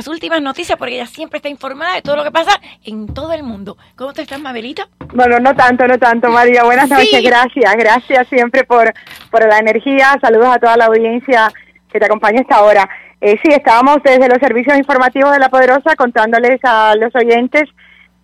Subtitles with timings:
[0.00, 3.34] las últimas noticias porque ella siempre está informada de todo lo que pasa en todo
[3.34, 3.76] el mundo.
[3.96, 4.88] ¿Cómo te estás, Mabelita?
[5.12, 6.64] Bueno, no tanto, no tanto, María.
[6.64, 7.76] Buenas noches, gracias.
[7.76, 8.94] Gracias siempre por,
[9.30, 10.16] por la energía.
[10.22, 11.52] Saludos a toda la audiencia
[11.92, 12.88] que te acompaña esta hora.
[13.20, 17.64] Eh, sí, estábamos desde los servicios informativos de La Poderosa contándoles a los oyentes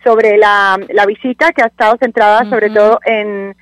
[0.03, 3.55] sobre la, la visita que ha estado centrada sobre todo en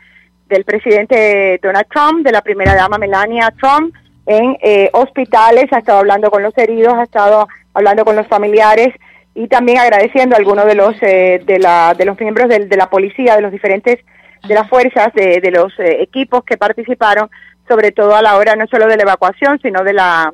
[0.49, 3.93] del presidente Donald Trump, de la primera dama Melania Trump,
[4.27, 8.95] en eh, hospitales, ha estado hablando con los heridos, ha estado hablando con los familiares
[9.35, 12.77] y también agradeciendo a algunos de los eh, de, la, de los miembros de, de,
[12.77, 13.99] la policía, de los diferentes
[14.47, 17.31] de las fuerzas, de, de los eh, equipos que participaron,
[17.67, 20.33] sobre todo a la hora no solo de la evacuación, sino de la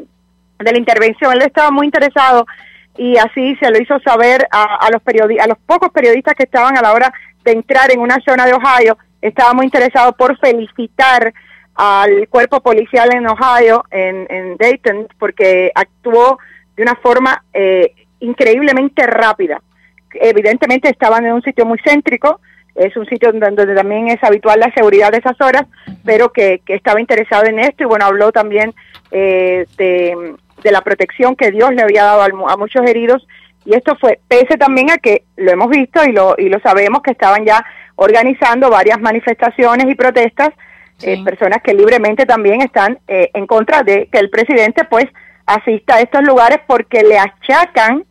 [0.59, 1.33] de la intervención.
[1.33, 2.45] Él estaba muy interesado
[2.99, 5.01] y así se lo hizo saber a, los
[5.41, 7.13] a los pocos periodistas que estaban a la hora
[7.45, 8.99] de entrar en una zona de Ohio.
[9.23, 11.33] Estaba muy interesado por felicitar
[11.77, 16.39] al cuerpo policial en Ohio, en Dayton, porque actuó
[16.77, 19.61] de una forma eh, increíblemente rápida.
[20.15, 22.41] Evidentemente estaban en un sitio muy céntrico,
[22.75, 25.65] es un sitio donde, también es habitual la seguridad de esas horas,
[26.05, 28.75] pero que, que estaba interesado en esto y bueno, habló también
[29.11, 33.27] eh, de, de, la protección que Dios le había dado a, a, muchos heridos
[33.65, 37.03] y esto fue pese también a que lo hemos visto y lo, y lo sabemos
[37.03, 37.65] que estaban ya
[37.97, 40.51] organizando varias manifestaciones y protestas,
[40.97, 41.11] sí.
[41.11, 45.05] eh, personas que libremente también están eh, en contra de que el presidente pues
[45.55, 48.05] asista a estos lugares porque le achacan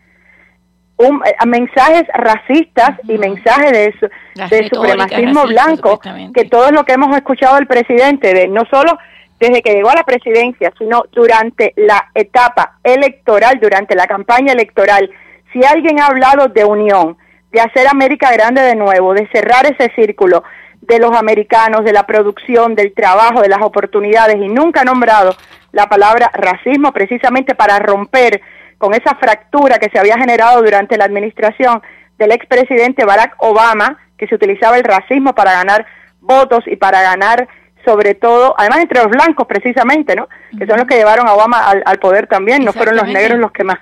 [0.97, 3.15] un, eh, mensajes racistas uh -huh.
[3.15, 4.09] y mensajes de, su,
[4.55, 5.99] de supremacismo blanco,
[6.33, 8.97] que todo es lo que hemos escuchado del presidente, de no solo
[9.39, 15.09] desde que llegó a la presidencia, sino durante la etapa electoral, durante la campaña electoral.
[15.53, 17.17] Si alguien ha hablado de unión,
[17.51, 20.43] de hacer América grande de nuevo, de cerrar ese círculo
[20.81, 25.35] de los americanos, de la producción, del trabajo, de las oportunidades, y nunca ha nombrado
[25.71, 28.41] la palabra racismo precisamente para romper
[28.77, 31.81] con esa fractura que se había generado durante la administración
[32.17, 35.85] del expresidente Barack Obama, que se utilizaba el racismo para ganar
[36.21, 37.47] votos y para ganar
[37.85, 40.27] sobre todo, además entre los blancos precisamente, ¿no?
[40.57, 43.39] Que son los que llevaron a Obama al, al poder también, no fueron los negros
[43.39, 43.79] los que más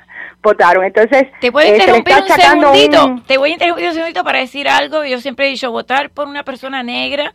[0.47, 0.83] votaron.
[0.83, 3.23] Entonces, te voy a interrumpir eh, un segundito, un...
[3.23, 5.03] te voy a interrumpir un segundito para decir algo.
[5.03, 7.33] Yo siempre he dicho, votar por una persona negra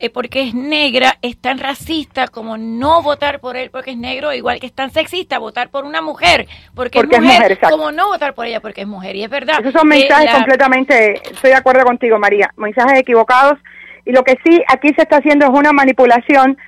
[0.00, 4.32] eh, porque es negra es tan racista como no votar por él porque es negro,
[4.32, 7.70] igual que es tan sexista votar por una mujer porque, porque es mujer, es mujer
[7.70, 9.14] como no votar por ella porque es mujer.
[9.14, 9.60] Y es verdad.
[9.60, 10.32] Esos son mensajes la...
[10.32, 13.58] completamente, estoy de acuerdo contigo, María, mensajes equivocados.
[14.04, 16.58] Y lo que sí aquí se está haciendo es una manipulación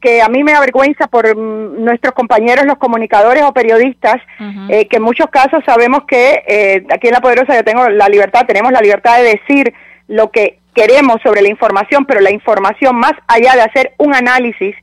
[0.00, 4.70] que a mí me avergüenza por nuestros compañeros, los comunicadores o periodistas, uh -huh.
[4.70, 8.08] eh, que en muchos casos sabemos que eh, aquí en La Poderosa yo tengo la
[8.08, 9.74] libertad, tenemos la libertad de decir
[10.06, 14.74] lo que queremos sobre la información, pero la información más allá de hacer un análisis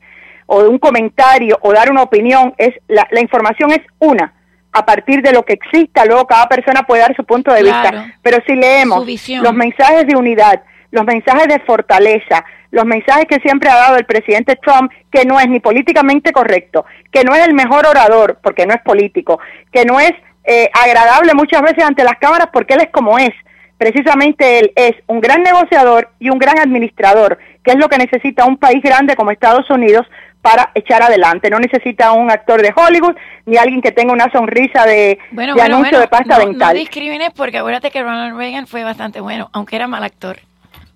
[0.45, 4.33] o de un comentario o dar una opinión, es la, la información es una
[4.75, 7.97] a partir de lo que exista, luego cada persona puede dar su punto de claro.
[7.97, 9.07] vista, pero si leemos
[9.41, 10.61] los mensajes de unidad,
[10.95, 15.39] los mensajes de fortaleza, los mensajes que siempre ha dado el presidente Trump, que no
[15.39, 19.39] es ni políticamente correcto, que no es el mejor orador, porque no es político,
[19.71, 20.13] que no es
[20.45, 23.31] eh, agradable muchas veces ante las cámaras porque él es como es.
[23.77, 28.45] Precisamente él es un gran negociador y un gran administrador, que es lo que necesita
[28.45, 30.07] un país grande como Estados Unidos
[30.41, 31.49] para echar adelante.
[31.49, 35.61] No necesita un actor de Hollywood ni alguien que tenga una sonrisa de, bueno, de
[35.61, 36.73] bueno, anuncio bueno, de pasta no, dental.
[36.73, 40.37] No discrimines porque acuérdate que Ronald Reagan fue bastante bueno, aunque era mal actor.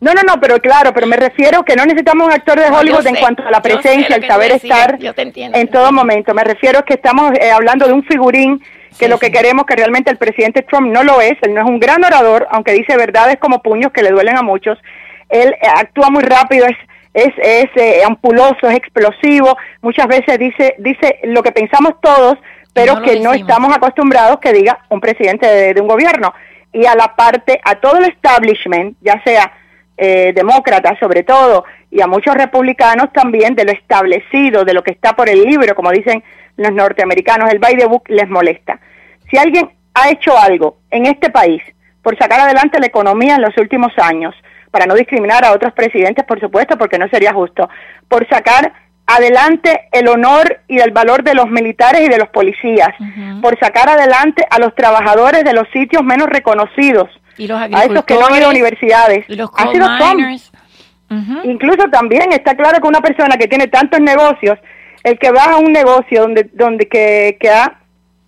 [0.01, 3.03] No, no, no, pero claro, pero me refiero que no necesitamos un actor de Hollywood
[3.03, 6.33] no, en cuanto a la presencia, el saber estar en todo momento.
[6.33, 8.59] Me refiero que estamos eh, hablando de un figurín
[8.97, 9.31] que sí, lo que sí.
[9.33, 12.47] queremos que realmente el presidente Trump no lo es, él no es un gran orador,
[12.51, 14.77] aunque dice verdades como puños que le duelen a muchos.
[15.27, 16.77] Él eh, actúa muy rápido, es
[17.13, 22.37] es, es eh, ampuloso, es explosivo, muchas veces dice dice lo que pensamos todos,
[22.71, 26.33] pero no que no estamos acostumbrados que diga un presidente de, de un gobierno.
[26.71, 29.51] Y a la parte, a todo el establishment, ya sea
[30.01, 34.91] eh, demócratas sobre todo, y a muchos republicanos también, de lo establecido, de lo que
[34.91, 36.23] está por el libro, como dicen
[36.55, 38.79] los norteamericanos, el by the book les molesta.
[39.29, 41.61] Si alguien ha hecho algo en este país
[42.01, 44.33] por sacar adelante la economía en los últimos años,
[44.71, 47.69] para no discriminar a otros presidentes, por supuesto, porque no sería justo,
[48.07, 48.71] por sacar
[49.05, 53.41] adelante el honor y el valor de los militares y de los policías, uh -huh.
[53.41, 57.09] por sacar adelante a los trabajadores de los sitios menos reconocidos,
[57.39, 59.25] y los a esos que no han ido a universidades.
[59.27, 59.49] Y los
[59.97, 60.19] Trump.
[61.11, 61.41] Uh -huh.
[61.45, 64.59] Incluso también está claro que una persona que tiene tantos negocios,
[65.03, 67.79] el que va a un negocio donde donde que, que, ha,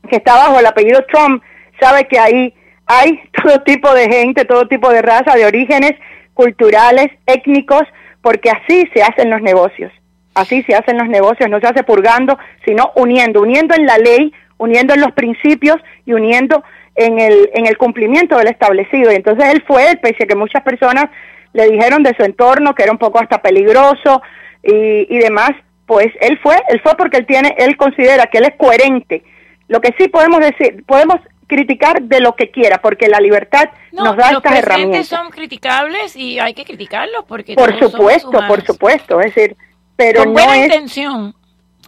[0.10, 1.44] que está bajo el apellido Trump,
[1.80, 2.54] sabe que ahí
[2.88, 5.94] hay todo tipo de gente, todo tipo de raza, de orígenes
[6.34, 7.84] culturales, étnicos,
[8.22, 9.92] porque así se hacen los negocios.
[10.34, 14.34] Así se hacen los negocios, no se hace purgando, sino uniendo, uniendo en la ley
[14.62, 16.64] uniendo en los principios y uniendo
[16.96, 19.12] en el, en el cumplimiento del establecido.
[19.12, 21.06] Y entonces él fue, pese a que muchas personas
[21.54, 24.22] le dijeron de su entorno que era un poco hasta peligroso
[24.64, 25.52] y, y demás,
[25.88, 29.24] pues él fue, él fue porque él tiene, él considera que él es coherente.
[29.68, 31.18] Lo que sí podemos decir, podemos
[31.48, 35.00] criticar de lo que quiera, porque la libertad nos da estas herramientas.
[35.00, 39.58] Los son criticables y hay que criticarlos porque por supuesto, por supuesto, es decir,
[39.96, 41.34] pero con buena intención.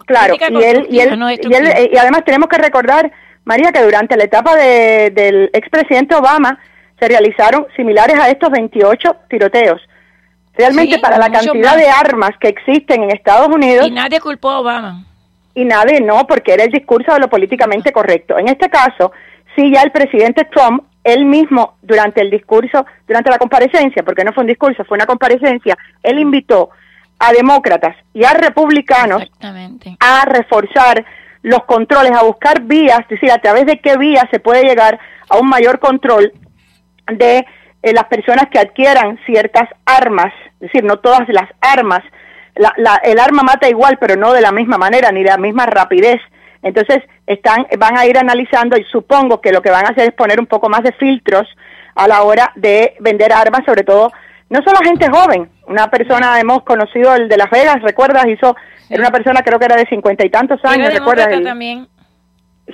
[0.05, 3.11] Claro, y él, y, él, y, además tenemos que recordar,
[3.45, 6.59] María, que durante la etapa de, del expresidente Obama
[6.99, 9.81] se realizaron similares a estos 28 tiroteos.
[10.55, 13.87] Realmente para la cantidad de armas que existen en Estados Unidos.
[13.87, 15.03] Y nadie culpó a Obama.
[15.55, 18.37] Y nadie no, porque era el discurso de lo políticamente correcto.
[18.37, 19.11] En este caso,
[19.55, 24.31] sí ya el presidente Trump, él mismo, durante el discurso, durante la comparecencia, porque no
[24.31, 26.69] fue un discurso, fue una comparecencia, él invitó
[27.19, 29.23] a demócratas y a republicanos
[29.99, 31.05] a reforzar
[31.41, 34.99] los controles, a buscar vías, es decir, a través de qué vías se puede llegar
[35.29, 36.31] a un mayor control
[37.07, 37.45] de
[37.81, 42.01] eh, las personas que adquieran ciertas armas, es decir, no todas las armas,
[42.55, 45.65] la, el arma mata igual, pero no de la misma manera ni de la misma
[45.65, 46.21] rapidez.
[46.61, 50.13] Entonces, están, van a ir analizando y supongo que lo que van a hacer es
[50.13, 51.47] poner un poco más de filtros
[51.95, 54.11] a la hora de vender armas, sobre todo,
[54.49, 55.49] no solo gente joven.
[55.67, 58.25] Una persona, hemos conocido el de Las Vegas, ¿recuerdas?
[58.27, 58.55] Hizo,
[58.89, 61.29] era una persona creo que era de cincuenta y tantos años, ¿recuerdas?
[61.43, 61.87] también.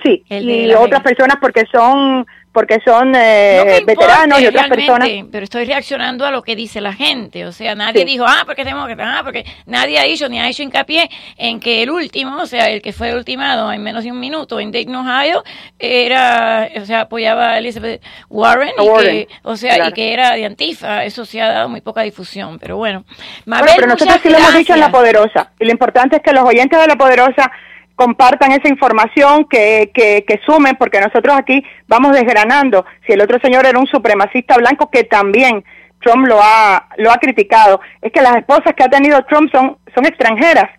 [0.04, 5.10] Sí, y otras personas porque son porque son eh, veteranos y otras personas.
[5.31, 7.46] Pero estoy reaccionando a lo que dice la gente.
[7.46, 10.50] O sea, nadie dijo, ah, porque tenemos que, ah, porque nadie ha dicho ni ha
[10.50, 14.12] hecho hincapié en que el último, o sea, el que fue ultimado en menos de
[14.12, 15.44] un minuto en Dayton, Ohio,
[15.78, 20.46] era, o sea, apoyaba a Elizabeth Warren, y que, o sea, y que era de
[20.46, 21.04] Antifa.
[21.06, 23.06] Eso se ha dado muy poca difusión, pero bueno.
[23.46, 25.51] bueno pero nosotros sí lo hemos dicho en La Poderosa.
[25.60, 27.51] Y lo importante es que los oyentes de La Poderosa
[28.00, 32.86] compartan esa información, que, que, que, sumen, porque nosotros aquí vamos desgranando.
[33.06, 35.66] Si el otro señor era un supremacista blanco, que también
[36.00, 39.78] Trump lo ha, lo ha criticado, es que las esposas que ha tenido Trump son,
[39.94, 40.69] son extranjeras.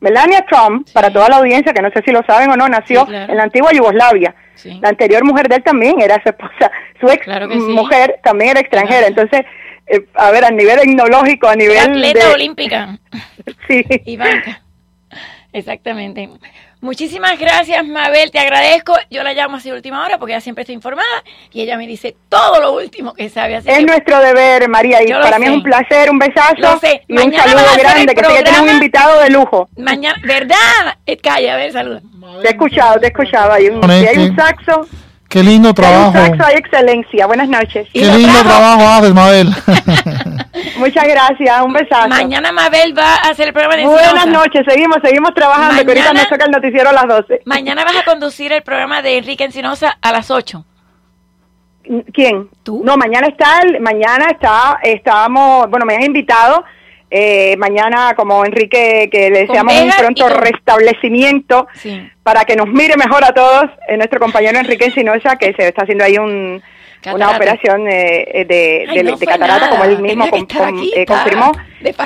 [0.00, 3.06] Melania Trump, para toda la audiencia, que no sé si lo saben o no, nació
[3.08, 4.34] en la antigua Yugoslavia.
[4.80, 6.72] La anterior mujer de él también era su esposa.
[7.00, 7.24] Su ex
[7.68, 9.06] mujer también era extranjera.
[9.06, 9.42] Entonces,
[9.86, 11.78] eh, a ver, a nivel etnológico, a nivel.
[11.78, 12.98] atleta olímpica.
[13.68, 13.84] sí.
[14.04, 14.63] Y banca.
[15.54, 16.28] Exactamente.
[16.80, 18.92] Muchísimas gracias, Mabel, te agradezco.
[19.08, 21.22] Yo la llamo así última hora porque ella siempre está informada
[21.52, 23.62] y ella me dice todo lo último que sabe.
[23.64, 27.64] es nuestro deber, María, y para mí es un placer, un besazo y un saludo
[27.78, 29.68] grande, que sé que tienes un invitado de lujo.
[29.78, 30.56] Mañana, ¿verdad?
[31.06, 32.02] Eh, calla, a ver, saluda.
[32.42, 33.52] Te he escuchado, te he escuchado.
[33.52, 34.88] Hay un, hay un saxo.
[35.28, 36.18] Qué lindo trabajo.
[36.18, 37.26] Hay un saxo, hay excelencia.
[37.26, 37.88] Buenas noches.
[37.92, 39.48] Qué lindo trabajo haces, Mabel.
[40.76, 42.08] Muchas gracias, un besazo.
[42.08, 46.12] Mañana Mabel va a hacer el programa de Buenas noches, seguimos, seguimos trabajando, que ahorita
[46.12, 47.42] me toca el noticiero a las 12.
[47.44, 50.64] Mañana vas a conducir el programa de Enrique Encinosa a las 8.
[52.12, 52.48] ¿Quién?
[52.62, 52.82] ¿Tú?
[52.84, 56.64] No, mañana está, mañana está, estábamos, bueno, me han invitado,
[57.10, 61.66] eh, mañana como Enrique, que le deseamos un pronto restablecimiento
[62.22, 65.82] para que nos mire mejor a todos, eh, nuestro compañero Enrique Encinosa, que se está
[65.82, 66.62] haciendo ahí un
[67.12, 71.52] una operación eh, de, de, catarata, como él mismo eh, confirmó.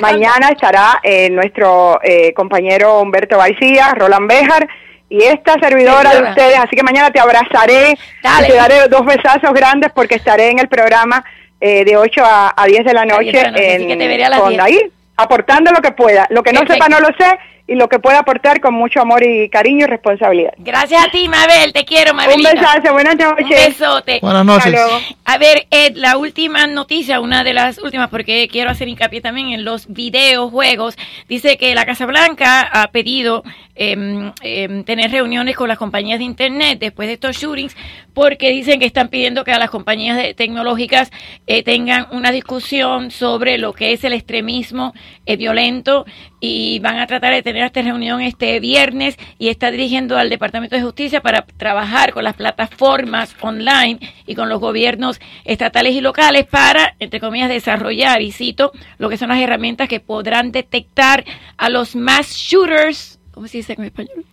[0.01, 1.99] Mañana estará eh, nuestro
[2.35, 4.67] compañero Humberto García, Roland Bejar,
[5.09, 7.97] y esta servidora de ustedes, así que mañana te abrazaré,
[8.45, 11.23] te daré dos besazos grandes porque estaré en el programa
[11.59, 14.79] de 8 a, 10 de la noche, en, ahí,
[15.17, 16.27] aportando lo que pueda.
[16.29, 17.37] Lo que no sepa no lo sé
[17.69, 20.53] y lo que pueda aportar con mucho amor y cariño y responsabilidad.
[20.57, 22.37] Gracias a ti, Mabel, te quiero, Mabel.
[22.37, 23.45] Un besazo, buenas noches.
[23.45, 24.19] Un besote.
[24.23, 24.75] Buenas noches.
[25.23, 29.49] A ver, Ed, la última noticia, una de las últimas, porque quiero hacer hincapié también
[29.49, 30.97] en los videojuegos,
[31.27, 33.43] dice que la Casa Blanca ha pedido
[33.75, 37.77] em, em, tener reuniones con las compañías de Internet después de estos shootings,
[38.19, 41.09] porque dicen que están pidiendo que a las compañías tecnológicas
[41.47, 44.93] eh, tengan una discusión sobre lo que es el extremismo
[45.25, 46.05] eh, violento
[46.41, 50.75] y van a tratar de tener esta reunión este viernes y está dirigiendo al Departamento
[50.75, 56.45] de Justicia para trabajar con las plataformas online y con los gobiernos estatales y locales
[56.45, 61.23] para, entre comillas, desarrollar, y cito, lo que son las herramientas que podrán detectar
[61.55, 64.25] a los mass shooters, ¿cómo se dice en español?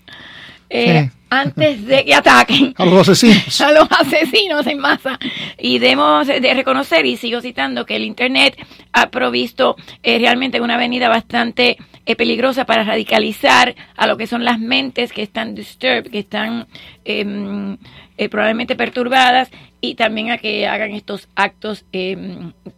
[0.68, 3.60] Eh, antes de que ataquen a los asesinos.
[3.60, 5.18] a los asesinos en masa.
[5.58, 8.56] Y debemos de reconocer, y sigo citando, que el Internet
[8.92, 14.44] ha provisto eh, realmente una avenida bastante eh, peligrosa para radicalizar a lo que son
[14.44, 16.66] las mentes que están disturbed, que están...
[17.04, 17.76] Em,
[18.18, 22.16] eh, probablemente perturbadas y también a que hagan estos actos eh,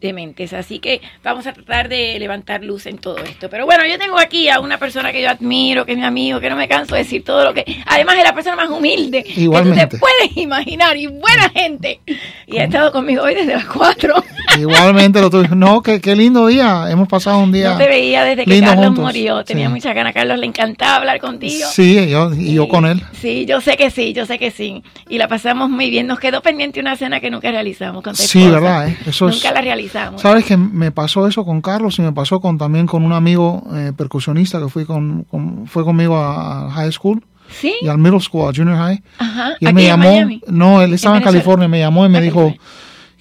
[0.01, 0.53] dementes.
[0.53, 3.49] Así que vamos a tratar de levantar luz en todo esto.
[3.49, 6.41] Pero bueno, yo tengo aquí a una persona que yo admiro, que es mi amigo,
[6.41, 7.65] que no me canso de decir todo lo que...
[7.87, 9.81] Además es la persona más humilde Igualmente.
[9.81, 12.01] que tú te puedes imaginar y buena gente.
[12.47, 14.15] Y ha estado conmigo hoy desde las 4.
[14.59, 15.55] Igualmente lo tuyo.
[15.55, 16.87] No, qué, qué lindo día.
[16.91, 17.71] Hemos pasado un día.
[17.73, 19.05] No te veía desde que Carlos juntos.
[19.05, 19.45] murió.
[19.45, 19.73] Tenía Sí.
[19.75, 20.15] mucha ganas.
[20.15, 21.67] Carlos le encantaba hablar contigo.
[21.71, 23.03] Sí, yo, y yo con él.
[23.13, 24.83] Sí, yo sé que sí, yo sé que sí.
[25.09, 26.07] Y la pasamos muy bien.
[26.07, 28.61] Nos quedó pendiente una cena que nunca realizamos con tu Sí, esposa.
[28.61, 28.89] ¿verdad?
[28.89, 28.99] eh?
[29.07, 30.21] Eso es- Nunca la realizamos.
[30.23, 33.65] Sabes que me pasó eso con Carlos y me pasó con también con un amigo
[33.75, 37.73] eh, percusionista que fui con, con- fue conmigo a, high school Sí.
[37.81, 39.03] y al middle school, a junior high.
[39.19, 39.53] Ajá.
[39.61, 40.43] Y él me en llamó, Miami.
[40.49, 41.25] no, él estaba en, Venezuela.
[41.25, 42.55] California, me llamó y me dijo,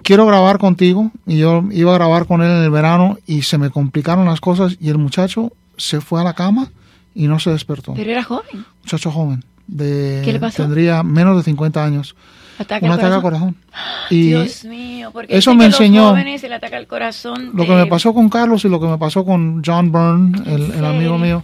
[0.04, 1.12] quiero grabar contigo.
[1.26, 4.42] Y yo iba a grabar con él en el verano y se me complicaron las
[4.42, 6.70] cosas y el muchacho se fue a la cama
[7.16, 7.94] y no se despertó.
[7.94, 8.66] Pero era joven.
[8.84, 10.64] muchacho joven, de, ¿Qué le pasó?
[10.64, 12.16] tendría menos de 50 años,
[12.60, 13.56] Ataque un al ataque al corazón.
[14.10, 17.52] Y Dios mío, porque eso me que los enseñó- jóvenes el ataque al corazón.
[17.54, 20.72] lo que me pasó con Carlos y lo que me pasó con John Byrne, el,
[20.72, 21.44] el amigo mío,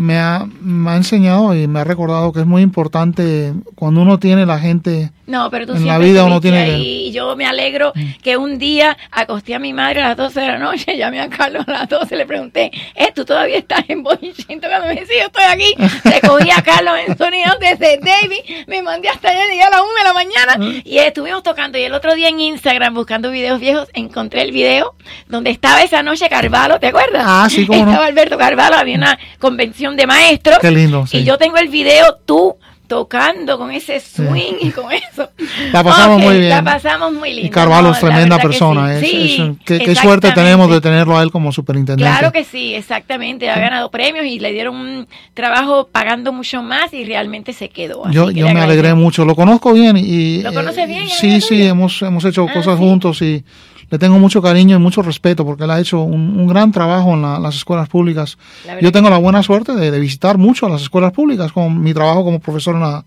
[0.00, 4.20] me ha, me ha enseñado y me ha recordado que es muy importante cuando uno
[4.20, 6.70] tiene la gente No, pero tú en la vida uno tiene Mm.
[6.70, 7.06] ahí.
[7.08, 10.46] Y yo me alegro que un día acosté a mi madre a las 12 de
[10.46, 14.04] la noche, llamé a Carlos a las 12, le pregunté, ¿eh, tú todavía estás en
[14.04, 14.68] Boichinto?
[14.68, 15.74] Cuando me sí, yo estoy aquí,
[16.04, 19.90] recogí a Carlos en sonido desde David, me mandé hasta allá, llegué a las 1
[19.98, 20.82] de la mañana Mm.
[20.84, 21.76] y estuvimos tocando.
[21.76, 24.94] Y el otro día en Instagram, buscando videos viejos, encontré el video
[25.28, 27.24] donde estaba esa noche Carvalho, ¿te acuerdas?
[27.26, 27.90] Ah, sí, cómo no.
[27.90, 30.58] Estaba Alberto Carvalho, había una convención de maestros.
[30.60, 31.18] Qué lindo, sí.
[31.18, 32.56] Y yo tengo el video, tú
[32.88, 35.28] tocando con ese swing y con eso.
[35.72, 36.48] La pasamos muy bien.
[36.48, 37.46] La pasamos muy lindo.
[37.46, 38.98] y Carvalho no, es tremenda que persona.
[38.98, 39.04] sí.
[39.04, 42.10] es- Sí, es- qué, qué suerte tenemos de tenerlo a él como superintendente.
[42.10, 43.50] Claro que sí, exactamente.
[43.50, 48.06] Ha ganado premios y le dieron un trabajo pagando mucho más y realmente se quedó.
[48.06, 49.26] Así Yo, que yo me alegré mucho.
[49.26, 50.40] Lo conozco bien y...
[50.40, 53.44] ¿Lo eh, conoces bien, Sí, sí, hemos, hemos hecho Ah, cosas juntos y
[53.90, 57.14] le tengo mucho cariño y mucho respeto porque él ha hecho un, un gran trabajo
[57.14, 58.36] en la- las escuelas públicas.
[58.82, 61.94] Yo tengo la buena suerte de, de visitar mucho a las escuelas públicas con mi
[61.94, 63.04] trabajo como profesor en, la-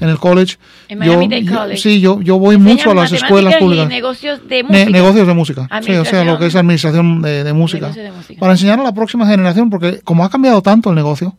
[0.00, 0.56] en el college.
[0.88, 1.76] En yo, Miami-Dade yo- College.
[1.80, 3.88] Sí, yo, yo voy mucho a las escuelas y públicas.
[3.88, 4.90] negocios de Ne- música.
[4.90, 5.68] negocios de música.
[5.82, 7.86] Sí, o sea, lo que es administración de, de música.
[7.88, 8.40] Negocios de música.
[8.40, 11.36] Para enseñar a la próxima generación, porque como ha cambiado tanto el negocio,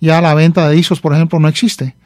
[0.00, 1.96] ya la venta de discos, por ejemplo, no existe.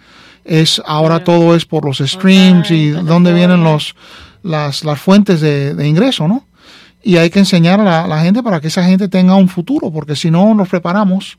[0.45, 3.95] Es ahora todo es por los streams y dónde vienen los
[4.43, 6.47] las, las fuentes de, de ingreso, ¿no?
[7.03, 9.91] Y hay que enseñar a la, la gente para que esa gente tenga un futuro,
[9.91, 11.39] porque si no nos preparamos,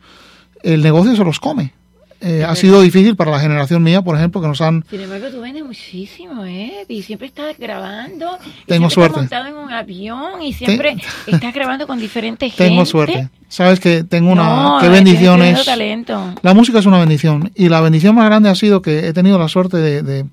[0.63, 1.74] el negocio se los come.
[2.24, 5.29] Eh, ha sido difícil para la generación mía, por ejemplo, que nos han Sin embargo,
[5.31, 6.86] tú vendes muchísimo, ¿eh?
[6.88, 8.38] Y siempre estás grabando.
[8.46, 9.22] y Tengo suerte.
[9.22, 12.63] Estás montado en un avión y siempre estás grabando con diferente gente.
[12.63, 13.29] Tengo suerte.
[13.48, 14.43] Sabes que tengo una...
[14.43, 15.63] No, qué bendiciones.
[15.63, 16.36] tremendo talento.
[16.43, 19.39] La música es una bendición y la bendición más grande ha sido que he tenido
[19.39, 20.25] la suerte de, de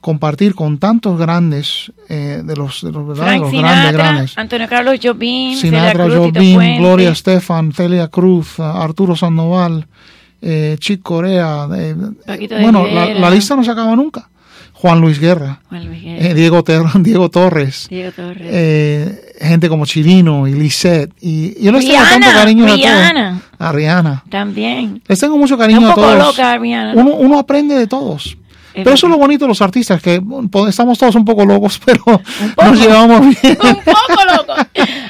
[0.00, 3.24] compartir con tantos grandes eh, de los, de los, ¿verdad?
[3.24, 4.38] Frank los Sinatra, grandes, grandes.
[4.38, 6.78] Antonio Carlos Jobim, Sinatra, Cruz, Jobim.
[6.78, 9.86] Gloria Estefan, Celia Cruz, uh, Arturo Sandoval,
[10.42, 11.68] eh, Chick Corea.
[11.76, 11.94] eh,
[12.62, 14.28] bueno, la, la lista no se acaba nunca.
[14.72, 18.46] Juan Luis Guerra, Juan Luis Guerra, eh, Diego, Ter- Diego Torres, Diego Torres.
[18.50, 21.12] eh, gente como Chirino y Lisette.
[21.20, 22.78] Y yo les tengo Rihanna, tanto cariño a todos.
[22.80, 23.42] Rihanna.
[23.58, 24.24] A Rihanna.
[24.30, 25.02] También.
[25.06, 26.18] Les tengo mucho cariño un a poco todos.
[26.28, 26.94] loca, Rihanna.
[26.94, 27.00] ¿no?
[27.02, 28.38] uno, uno aprende de todos.
[28.74, 31.80] Pero eso es lo bonito de los artistas, que po- estamos todos un poco locos,
[31.84, 32.22] pero poco.
[32.64, 33.58] nos llevamos bien.
[33.62, 34.54] un poco loco.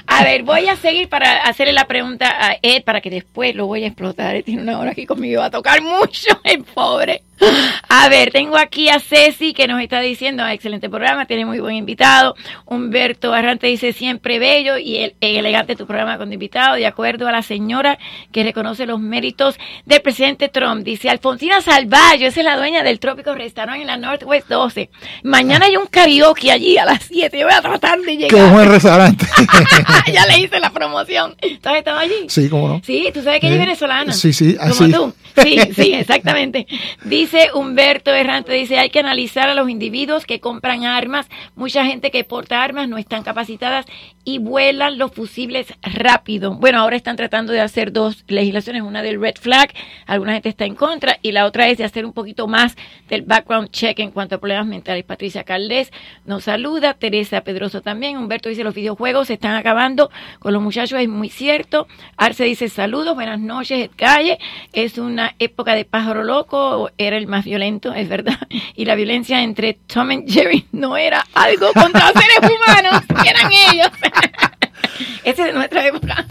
[0.06, 3.66] A ver, voy a seguir para hacerle la pregunta a Ed para que después lo
[3.66, 4.34] voy a explotar.
[4.36, 7.22] Él tiene una hora aquí conmigo, va a tocar mucho, el pobre.
[7.88, 11.58] A ver, tengo aquí a Ceci que nos está diciendo, "Ah, excelente programa, tiene muy
[11.60, 12.34] buen invitado.
[12.66, 17.32] Humberto Barrante dice, siempre bello y el, elegante tu programa con invitado, de acuerdo a
[17.32, 17.98] la señora
[18.32, 19.56] que reconoce los méritos
[19.86, 20.84] del presidente Trump.
[20.84, 24.90] Dice, Alfonsina Salvallo, esa es la dueña del Trópico Restaurant en la Northwest 12.
[25.24, 28.30] Mañana hay un karaoke allí a las 7, yo voy a tratar de llegar.
[28.30, 29.26] Qué buen restaurante.
[30.12, 31.34] ya le hice la promoción.
[31.62, 32.26] ¿Tú has estado allí?
[32.28, 32.80] sí, cómo no.
[32.84, 33.66] Sí, tú sabes que ella es Sí.
[33.66, 34.12] venezolana.
[34.12, 34.92] Sí, sí, Como así.
[34.92, 35.14] tú.
[35.42, 36.66] Sí, sí, exactamente.
[37.04, 41.28] Dice Humberto Errante, dice, hay que analizar a los individuos que compran armas.
[41.54, 43.86] Mucha gente que porta armas no están capacitadas
[44.24, 46.54] y vuelan los fusibles rápido.
[46.54, 49.72] Bueno, ahora están tratando de hacer dos legislaciones, una del red flag,
[50.06, 52.76] alguna gente está en contra, y la otra es de hacer un poquito más
[53.08, 55.04] del background check en cuanto a problemas mentales.
[55.04, 55.90] Patricia Caldés
[56.26, 61.00] nos saluda, Teresa Pedroso también, Humberto dice, los videojuegos se están acabando con los muchachos,
[61.00, 61.86] es muy cierto.
[62.16, 64.38] Arce dice, saludos, buenas noches, Calle,
[64.72, 68.38] es una época de pájaro loco, era el más violento, es verdad,
[68.76, 73.90] y la violencia entre Tom y Jerry no era algo contra seres humanos, eran ellos.
[75.24, 76.26] Esa es nuestra época.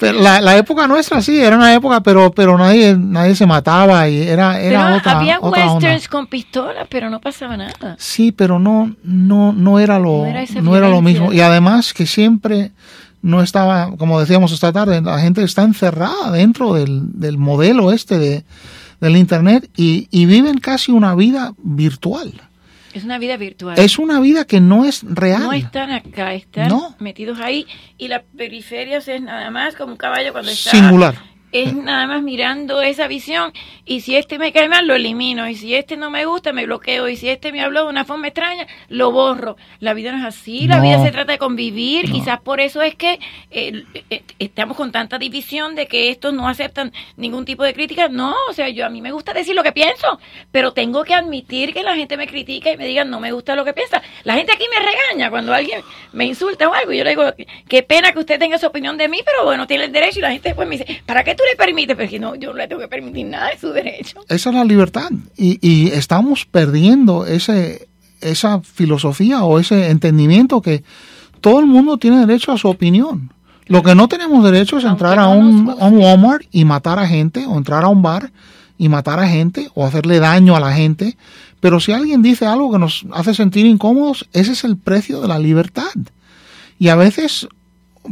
[0.00, 4.60] la, época nuestra sí, era una época, pero pero nadie nadie se mataba y era,
[4.60, 7.96] era otra Había westerns con pistolas, pero no pasaba nada.
[7.98, 10.26] Sí, pero no no no era lo
[10.62, 12.72] no era, lo mismo y además que siempre
[13.22, 18.18] no estaba, como decíamos esta tarde, la gente está encerrada dentro del, del modelo este
[18.18, 18.44] de,
[19.00, 22.32] del Internet y, y viven casi una vida virtual.
[22.92, 23.78] Es una vida virtual.
[23.78, 25.42] Es una vida que no es real.
[25.42, 27.66] No están acá, están metidos ahí
[27.98, 32.22] y la periferia es nada más como un caballo cuando está singular es nada más
[32.22, 33.52] mirando esa visión
[33.84, 36.66] y si este me cae mal lo elimino y si este no me gusta me
[36.66, 39.56] bloqueo y si este me habló de una forma extraña lo borro.
[39.78, 42.94] La vida no es así, la vida se trata de convivir, quizás por eso es
[42.94, 43.18] que
[43.50, 48.08] eh, eh, estamos con tanta división de que estos no aceptan ningún tipo de crítica.
[48.08, 50.18] No, o sea, yo a mí me gusta decir lo que pienso,
[50.50, 53.54] pero tengo que admitir que la gente me critica y me diga no me gusta
[53.54, 54.02] lo que piensa.
[54.24, 57.24] La gente aquí me regaña cuando alguien me insulta o algo y yo le digo,
[57.68, 60.22] qué pena que usted tenga su opinión de mí, pero bueno, tiene el derecho y
[60.22, 62.68] la gente después me dice, ¿para qué tú le permites, porque no, yo no le
[62.68, 64.20] tengo que permitir nada de su derecho.
[64.28, 67.88] Esa es la libertad y, y estamos perdiendo ese,
[68.20, 70.84] esa filosofía o ese entendimiento que
[71.40, 73.32] todo el mundo tiene derecho a su opinión.
[73.66, 77.06] Lo que no tenemos derecho es entrar a un, a un Walmart y matar a
[77.06, 78.32] gente, o entrar a un bar
[78.76, 81.16] y matar a gente, o hacerle daño a la gente.
[81.60, 85.28] Pero si alguien dice algo que nos hace sentir incómodos, ese es el precio de
[85.28, 85.92] la libertad.
[86.78, 87.46] Y a veces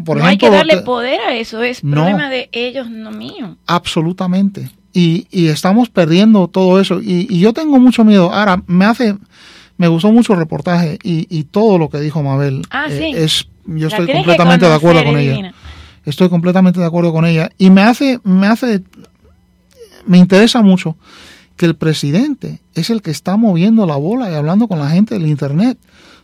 [0.06, 3.56] no hay que darle poder a eso, es problema de ellos, no mío.
[3.66, 4.70] Absolutamente.
[4.92, 7.00] Y, y estamos perdiendo todo eso.
[7.02, 8.32] Y, yo tengo mucho miedo.
[8.32, 9.16] Ahora, me hace,
[9.76, 12.62] me gustó mucho el reportaje y, y todo lo que dijo Mabel.
[12.70, 15.52] Ah, eh, es, yo estoy completamente de acuerdo con ella.
[16.04, 17.50] Estoy completamente de acuerdo con ella.
[17.58, 18.82] Y me hace, me hace,
[20.06, 20.96] me interesa mucho
[21.56, 25.14] que el presidente es el que está moviendo la bola y hablando con la gente
[25.14, 25.76] del Internet,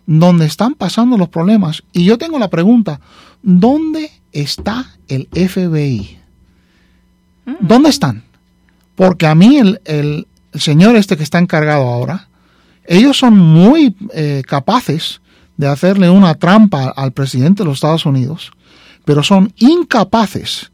[0.07, 1.83] donde están pasando los problemas.
[1.93, 3.01] Y yo tengo la pregunta,
[3.43, 6.19] ¿dónde está el FBI?
[7.47, 7.53] Mm.
[7.61, 8.25] ¿Dónde están?
[8.95, 12.29] Porque a mí el, señor este que está encargado ahora,
[12.87, 15.21] ellos son muy eh, capaces
[15.57, 18.53] de hacerle una trampa al presidente de los Estados Unidos,
[19.05, 20.71] pero son incapaces,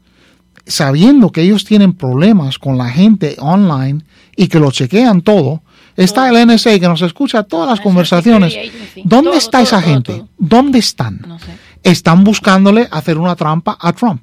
[0.65, 4.03] sabiendo que ellos tienen problemas con la gente online
[4.35, 5.61] y que lo chequean todo,
[5.97, 8.55] Está el NSA que nos escucha todas las conversaciones.
[9.03, 10.23] ¿Dónde está esa gente?
[10.37, 11.39] ¿Dónde están?
[11.83, 14.21] Están buscándole hacer una trampa a Trump.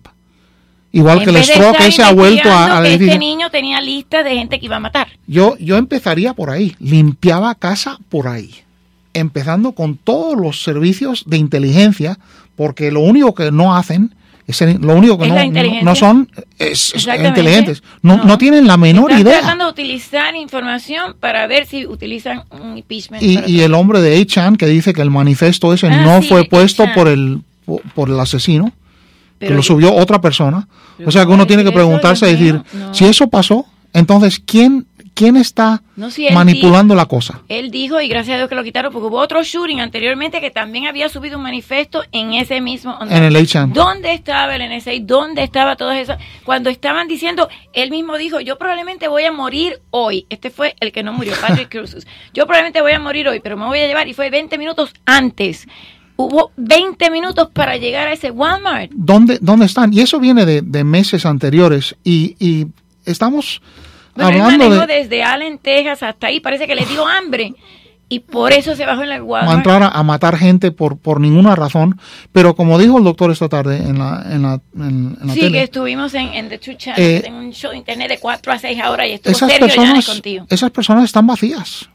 [0.90, 4.58] Igual que el Stroke ese ha vuelto a, a Este niño tenía lista de gente
[4.58, 5.08] que iba a matar.
[5.26, 6.74] Yo, yo empezaría por ahí.
[6.78, 8.54] Limpiaba casa por ahí.
[9.12, 12.18] Empezando con todos los servicios de inteligencia,
[12.56, 14.14] porque lo único que no hacen
[14.80, 15.28] lo único que
[15.82, 17.82] no, son es, inteligentes.
[18.02, 19.38] No, no, tienen la menor Están idea.
[19.40, 23.22] tratando de utilizar información para ver si utilizan un impeachment.
[23.22, 26.86] Y, el hombre de A-Chan que dice que el manifiesto ese ah, no fue puesto
[26.94, 27.40] por el,
[27.94, 28.72] por el asesino,
[29.38, 30.66] que lo subió otra persona.
[31.04, 34.86] O sea que uno tiene que preguntarse y decir, si eso pasó, entonces, ¿quién
[35.18, 35.82] ¿Quién está
[36.32, 37.40] manipulando la cosa?
[37.48, 40.52] Él dijo, y gracias a Dios que lo quitaron, porque hubo otro shooting anteriormente que
[40.52, 42.96] también había subido un manifiesto en ese mismo...
[43.00, 43.72] En el HM.
[43.72, 44.92] ¿Dónde estaba el NSA?
[45.00, 46.16] ¿Dónde estaba todo eso?
[46.44, 50.24] Cuando estaban diciendo, él mismo dijo, yo probablemente voy a morir hoy.
[50.30, 52.06] Este fue el que no murió, Patrick Cruz.
[52.32, 54.92] Yo probablemente voy a morir hoy, pero me voy a llevar, y fue 20 minutos
[55.04, 55.66] antes
[56.14, 58.90] hubo 20 minutos para llegar a ese Walmart.
[58.92, 59.92] ¿Dónde, dónde están?
[59.92, 62.66] Y eso viene de, meses anteriores y, y
[63.04, 63.62] estamos
[64.18, 67.54] Hablando desde Allen, Texas hasta ahí, parece que le dio hambre.
[68.10, 69.48] Y por eso se bajó en la guardia.
[69.48, 72.00] Va a entrar a, matar gente por, por ninguna razón.
[72.32, 76.14] Pero como dijo el doctor esta tarde en la, en la, en, sí, que estuvimos
[76.14, 79.06] en, en The Channel, eh, en un show de internet de 4 a 6 ahora
[79.06, 80.46] y estuvo esas personas, contigo.
[80.48, 81.90] Esas personas están vacías.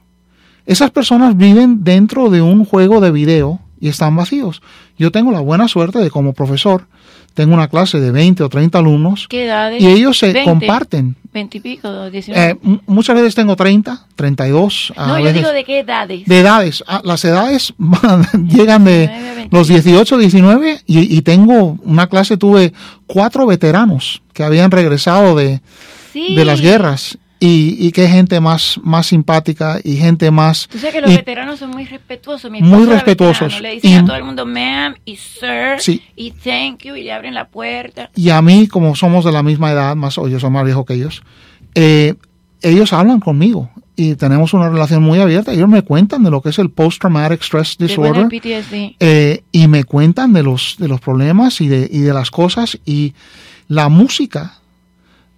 [0.68, 4.62] Esas personas viven dentro de un juego de video y están vacíos.
[5.00, 6.88] Yo tengo la buena suerte de como profesor
[7.34, 9.82] tengo una clase de 20 o 30 alumnos ¿Qué edades?
[9.82, 11.16] y ellos se comparten.
[11.34, 12.50] 20 y pico, 19.
[12.52, 14.94] Eh, muchas veces tengo 30, 32.
[14.96, 16.26] No, yo digo de qué edades.
[16.26, 16.84] De edades.
[16.88, 17.74] Ah, las edades
[18.48, 22.74] llegan de los 18, 19 y, y, tengo una clase, tuve
[23.08, 25.62] cuatro veteranos que habían regresado de,
[26.14, 30.70] de las guerras y, y qué gente más, más simpática y gente más...
[30.70, 32.50] Tú sabes que los veteranos son muy respetuosos.
[32.50, 33.60] muy respetuosos.
[33.60, 37.34] Le dicen a todo el mundo ma'am y sir y thank you y le abren
[37.34, 38.10] la puerta.
[38.16, 40.86] Y a mí, como somos de la misma edad, más o yo soy más viejo
[40.86, 41.22] que ellos,
[41.76, 42.16] eh,
[42.62, 45.52] ellos hablan conmigo y tenemos una relación muy abierta.
[45.52, 48.30] Ellos me cuentan de lo que es el post-traumatic stress disorder
[49.02, 52.80] eh, y me cuentan de los, de los problemas y de, y de las cosas
[52.86, 53.16] y
[53.68, 54.63] la música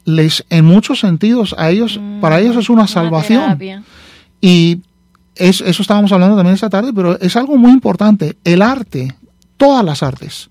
[0.06, 3.58] les, en muchos sentidos, a ellos, mm, para ellos es una salvación.
[4.41, 4.80] y
[5.36, 8.38] eso estábamos hablando también esta tarde, pero es algo muy importante.
[8.46, 9.13] El arte,
[9.58, 10.50] todas las artes,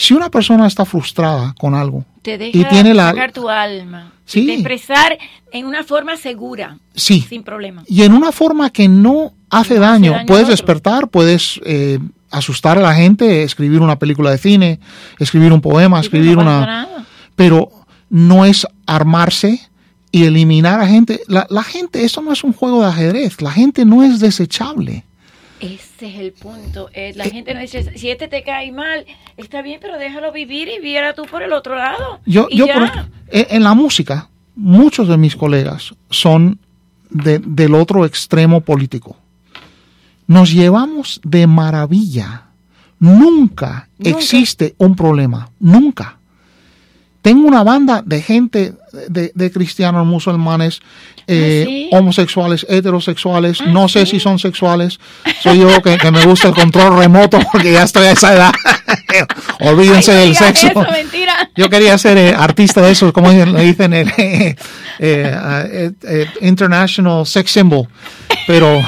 [0.00, 4.12] Si una persona está frustrada con algo te deja y tiene la sacar tu alma,
[4.24, 4.48] Sí.
[4.50, 5.18] expresar
[5.52, 7.82] en una forma segura, sí, sin problema.
[7.88, 11.98] y en una forma que no hace No hace daño, puedes despertar, puedes eh,
[12.30, 14.78] asustar a la gente, escribir una película de cine,
[15.18, 17.04] escribir un poema, escribir no una, nada.
[17.34, 17.68] pero
[18.10, 19.60] no es armarse
[20.10, 21.20] y eliminar a gente.
[21.28, 25.04] La, la gente, esto no es un juego de ajedrez, la gente no es desechable.
[25.60, 26.88] Ese es el punto.
[26.94, 29.04] eh, la gente no dice, si este te cae mal,
[29.36, 32.20] está bien, pero déjalo vivir y viera tú por el otro lado.
[32.24, 32.84] Yo, yo por-
[33.30, 36.58] en en la música, muchos de mis colegas son
[37.10, 39.16] de- del otro extremo político.
[40.28, 42.44] Nos llevamos de maravilla.
[43.00, 44.10] Nunca, Nunca.
[44.18, 45.50] existe un problema.
[45.58, 46.17] Nunca.
[47.22, 48.74] Tengo una banda de gente,
[49.08, 50.80] de, de cristianos, musulmanes,
[51.26, 51.88] eh, ¿Ah, sí?
[51.92, 54.12] homosexuales, heterosexuales, Ah, no sé sí.
[54.12, 54.98] si son sexuales.
[55.42, 58.52] Soy yo que, que me gusta el control remoto porque ya estoy a esa edad.
[59.60, 60.68] Olvídense Ay, del sexo.
[60.68, 61.50] eso, mentira.
[61.56, 64.56] Yo quería ser eh, artista de esos, como le dicen, el eh,
[64.98, 67.88] eh, eh, International Sex Symbol,
[68.46, 68.80] pero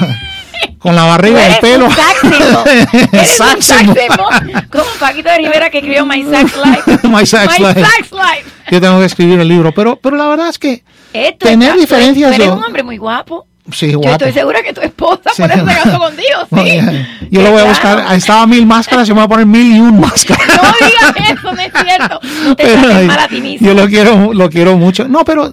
[0.79, 1.85] con la barriga y el pelo.
[1.87, 2.63] un symbol.
[3.13, 3.97] Eres un symbol.
[3.97, 4.67] symbol.
[4.71, 7.07] Como Paquito de Rivera que escribió My Sax Life.
[7.07, 7.81] My Sax My Life.
[7.81, 8.49] Sax Life.
[8.71, 12.29] Yo tengo que escribir el libro, pero, pero la verdad es que Esto Tener diferencias
[12.29, 13.45] Tú eres yo- un hombre muy guapo.
[13.71, 14.13] sí, Yo guapo.
[14.13, 15.41] estoy segura que tu esposa Sí.
[15.41, 16.59] por eso se casó contigo, sí.
[16.59, 18.05] Oye, Yo lo voy a buscar.
[18.15, 20.47] Estaba mil máscaras y me voy a poner mil y un máscaras.
[20.47, 22.19] No digas eso, no es cierto.
[22.43, 23.67] No te Pero, trates mal a ti mismo.
[23.67, 25.07] yo lo quiero, lo quiero mucho.
[25.07, 25.51] No, pero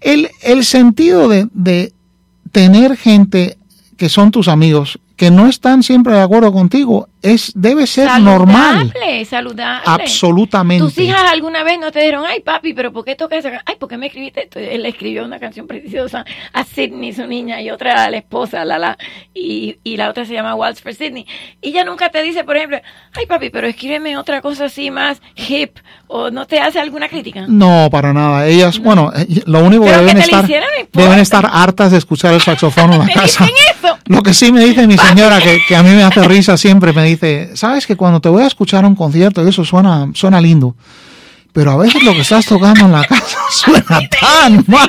[0.00, 1.92] el, el sentido de, de
[2.52, 3.57] tener gente
[3.98, 8.92] que son tus amigos, que no están siempre de acuerdo contigo, es debe ser normal.
[9.28, 9.82] Saludable.
[9.86, 10.84] Absolutamente.
[10.84, 13.62] Tus hijas alguna vez no te dijeron, ay papi, pero ¿por qué tocas esa?
[13.66, 14.58] Ay, ¿por qué me escribiste esto?
[14.58, 18.96] Él escribió una canción preciosa a Sidney, su niña, y otra a la esposa, Lala,
[19.34, 21.26] y, y la otra se llama Waltz for Sidney.
[21.60, 22.80] Y ella nunca te dice, por ejemplo,
[23.14, 27.44] ay papi, pero escríbeme otra cosa así más hip, o no te hace alguna crítica.
[27.48, 28.46] No, para nada.
[28.46, 30.50] Ellas, bueno, eh, lo único que Pero que deben la estar,
[30.92, 33.44] no deben estar hartas de escuchar el saxofón en la ¿Te casa.
[33.44, 33.98] dicen eso?
[34.06, 36.92] Lo que sí me dice mi señora, que, que a mí me hace risa siempre,
[36.92, 40.74] me dice, sabes que cuando te voy a escuchar un concierto, eso suena, suena lindo,
[41.58, 43.82] pero a veces lo que estás tocando en la casa suena
[44.20, 44.88] tan mal.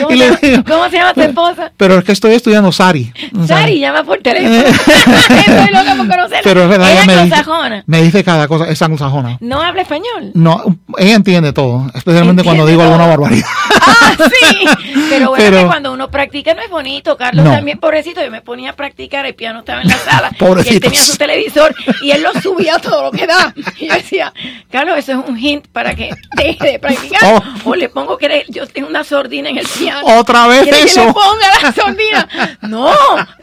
[0.00, 1.72] ¿Cómo, Y le se, digo, llama- cómo se llama tu esposa?
[1.76, 3.12] pero es que estoy estudiando Sari.
[3.46, 4.54] Sari, llama por teléfono.
[4.58, 6.40] Estoy loca por conocerla.
[6.42, 9.36] Pero es verdad, Ella me dice, me dice cada cosa, es anglosajona.
[9.40, 10.30] No habla español.
[10.34, 10.62] No,
[10.98, 13.46] ella entiende todo, especialmente cuando digo alguna barbaridad.
[13.86, 14.66] Ah, sí.
[15.10, 17.16] Pero bueno, Pero- que cuando uno practica no es bonito.
[17.18, 17.50] Carlos No.
[17.52, 20.30] también, pobrecito, yo me ponía a practicar, el piano estaba en la sala.
[20.64, 23.52] Y él tenía su televisor y él lo subía todo lo que da.
[23.78, 24.32] Y yo decía,
[24.70, 27.42] Carlos, eso es un hint para que deje de practicar.
[27.64, 27.70] Oh.
[27.70, 30.06] O le pongo que yo tengo una sordina en el piano.
[30.18, 31.04] Otra vez ¿Quiere que eso.
[31.06, 32.28] le ponga la sordina?
[32.62, 32.90] No,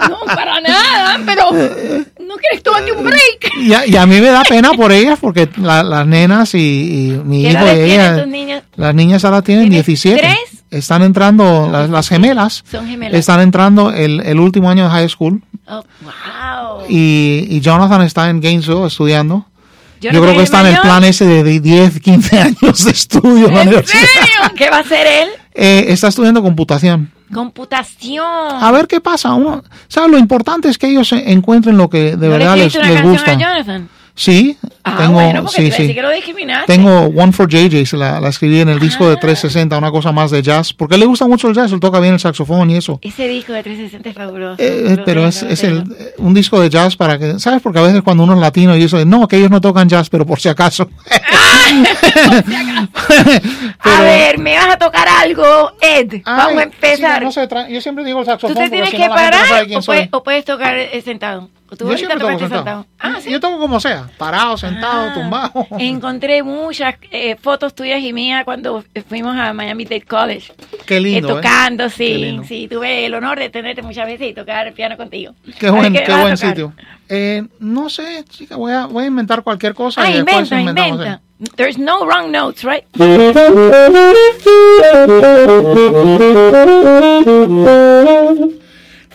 [0.10, 1.20] no, para nada.
[1.26, 3.52] Pero no quieres tomarte un break.
[3.58, 6.60] Y a, y a mí me da pena por ellas porque la- las nenas y,
[6.60, 8.64] y mi ¿Qué hijo y ella, niñas?
[8.76, 10.20] las niñas ahora tienen ¿Tienes 17.
[10.20, 10.38] tres?
[10.72, 13.20] Están entrando, las, las gemelas, Son gemelas.
[13.20, 16.86] están entrando el, el último año de high school Oh, wow.
[16.90, 19.46] y, y Jonathan está en Gainesville estudiando.
[20.02, 22.92] Yo, no creo que está en el plan ese de, de 10, 15 años de
[22.92, 23.70] estudio en.
[24.58, 25.30] ¿Qué va a hacer él?
[25.54, 27.12] Eh, está estudiando computación.
[27.32, 28.26] Computación.
[28.26, 29.34] A ver qué pasa.
[29.34, 30.12] Uno, ¿sabes?
[30.12, 33.32] Lo importante es que ellos encuentren lo que de ¿No verdad le les, les gusta.
[33.32, 33.90] a Jonathan?
[34.24, 35.94] Sí, Ah, tengo, bueno, porque sí, te a decir sí.
[35.96, 36.74] que lo discriminaste.
[36.74, 39.20] Tengo One for JJ, la, la escribí en el disco de Ah.
[39.20, 41.80] 360, una cosa más de jazz, porque a él le gusta mucho el jazz, él
[41.80, 43.00] toca bien el saxofón y eso.
[43.02, 44.56] Ese disco de 360 es fabuloso.
[44.62, 47.62] Eh, pero es, es el, eh, un disco de jazz para que, ¿sabes?
[47.62, 50.10] Porque a veces cuando uno es latino y eso, no, que ellos no tocan jazz,
[50.10, 50.90] pero por si acaso.
[51.72, 52.88] A
[53.84, 56.22] Pero- ver, me vas a tocar algo, Ed.
[56.26, 57.24] Vamos a empezar.
[57.32, 58.56] sí, no yo siempre digo el Tú saxofón.
[58.56, 59.96] te porque tienes que no parar o, soy.
[59.96, 61.50] puedes, o puedes tocar eh, sentado.
[61.72, 62.86] ¿O tú Yo siempre toco tocaste sentado.
[63.00, 63.32] Ah, sí.
[63.32, 65.66] Yo toco como sea, parado, sentado, Ah, tumbado.
[65.80, 70.52] Encontré muchas eh, fotos tuyas y mías cuando fuimos a Miami Dade College.
[70.86, 71.36] Qué lindo, Eh, ¿eh?
[71.36, 72.18] tocando, sí.
[72.18, 72.44] lindo.
[72.44, 75.34] Sí, tuve el honor de tenerte muchas veces y tocar el piano contigo.
[75.58, 76.74] Qué buen, qué buen sitio.
[77.08, 80.88] Eh, no sé, chica, voy a, voy a inventar cualquier cosa Ah, y después inventa,
[80.88, 81.22] inventa.
[81.56, 82.84] There's no wrong notes, right?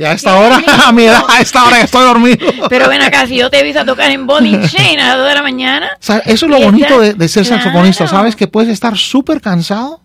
[0.00, 2.38] Y a esta hora, a mi edad, a esta hora que estoy dormido.
[2.70, 5.28] Pero ven acá, si yo te vi a tocar en Bonnie Chain a las 2
[5.28, 5.90] de la mañana.
[6.00, 7.62] Eso es lo bonito de, de ser claro.
[7.62, 8.34] saxofonista, ¿sabes?
[8.34, 10.00] Que puedes estar súper cansado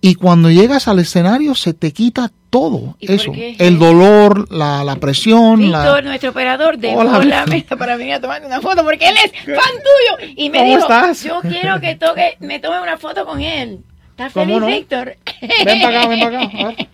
[0.00, 3.30] Y cuando llegas al escenario se te quita todo eso.
[3.36, 5.60] El dolor, la, la presión.
[5.60, 9.30] Víctor, nuestro operador, de la mesa para venir a tomar una foto porque él es
[9.44, 10.32] fan tuyo.
[10.36, 10.88] Y me dijo,
[11.24, 13.84] yo quiero que toque, me tome una foto con él.
[14.18, 15.16] ¿Estás feliz, Víctor?
[15.64, 16.88] Ven para acá, ven para acá.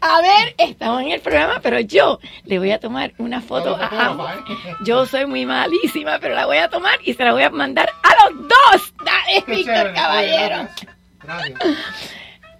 [0.00, 0.56] A ver.
[0.58, 4.28] estamos en el programa, pero yo le voy a tomar una foto a ambos.
[4.84, 7.88] Yo soy muy malísima, pero la voy a tomar y se la voy a mandar
[8.02, 8.92] a los dos.
[9.04, 10.68] Dale, Víctor Caballero.
[11.22, 11.60] Gracias.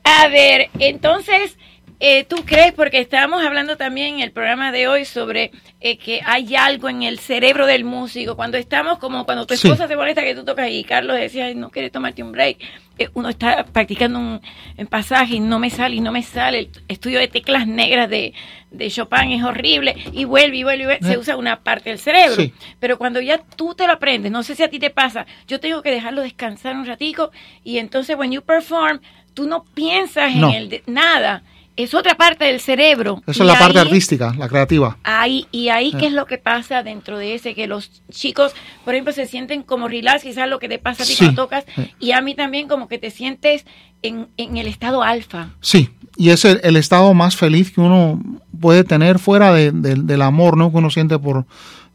[0.04, 1.58] A ver, entonces,
[2.06, 6.20] eh, ¿tú crees, porque estábamos hablando también en el programa de hoy sobre eh, que
[6.26, 10.22] hay algo en el cerebro del músico, cuando estamos como cuando tu esposa se molesta
[10.22, 12.58] que tú tocas y Carlos decía, no quieres tomarte un break,
[12.98, 14.42] eh, uno está practicando un,
[14.90, 18.34] pasaje y no me sale y no me sale, el estudio de teclas negras de,
[18.70, 19.96] de Chopin es horrible.
[20.12, 23.38] Y vuelve y vuelve y vuelve, se usa una parte del cerebro, pero cuando ya
[23.38, 26.20] tú te lo aprendes, no sé si a ti te pasa, yo tengo que dejarlo
[26.20, 27.30] descansar un ratico
[27.64, 29.00] y entonces when you perform,
[29.32, 31.42] tú no piensas en el de, nada.
[31.76, 33.20] Es otra parte del cerebro.
[33.26, 34.96] Esa es la parte artística, la creativa.
[35.02, 37.54] Ahí, y ahí, ¿qué es lo que pasa dentro de ese?
[37.54, 38.52] Que los chicos,
[38.84, 41.64] por ejemplo, se sienten como relax, quizás lo que te pasa a ti cuando tocas,
[41.98, 43.64] y a mí también como que te sientes
[44.02, 45.50] en, el estado alfa.
[45.60, 48.22] Sí, y es el, estado más feliz que uno
[48.60, 50.70] puede tener fuera del amor, ¿no?
[50.70, 51.44] Que uno siente por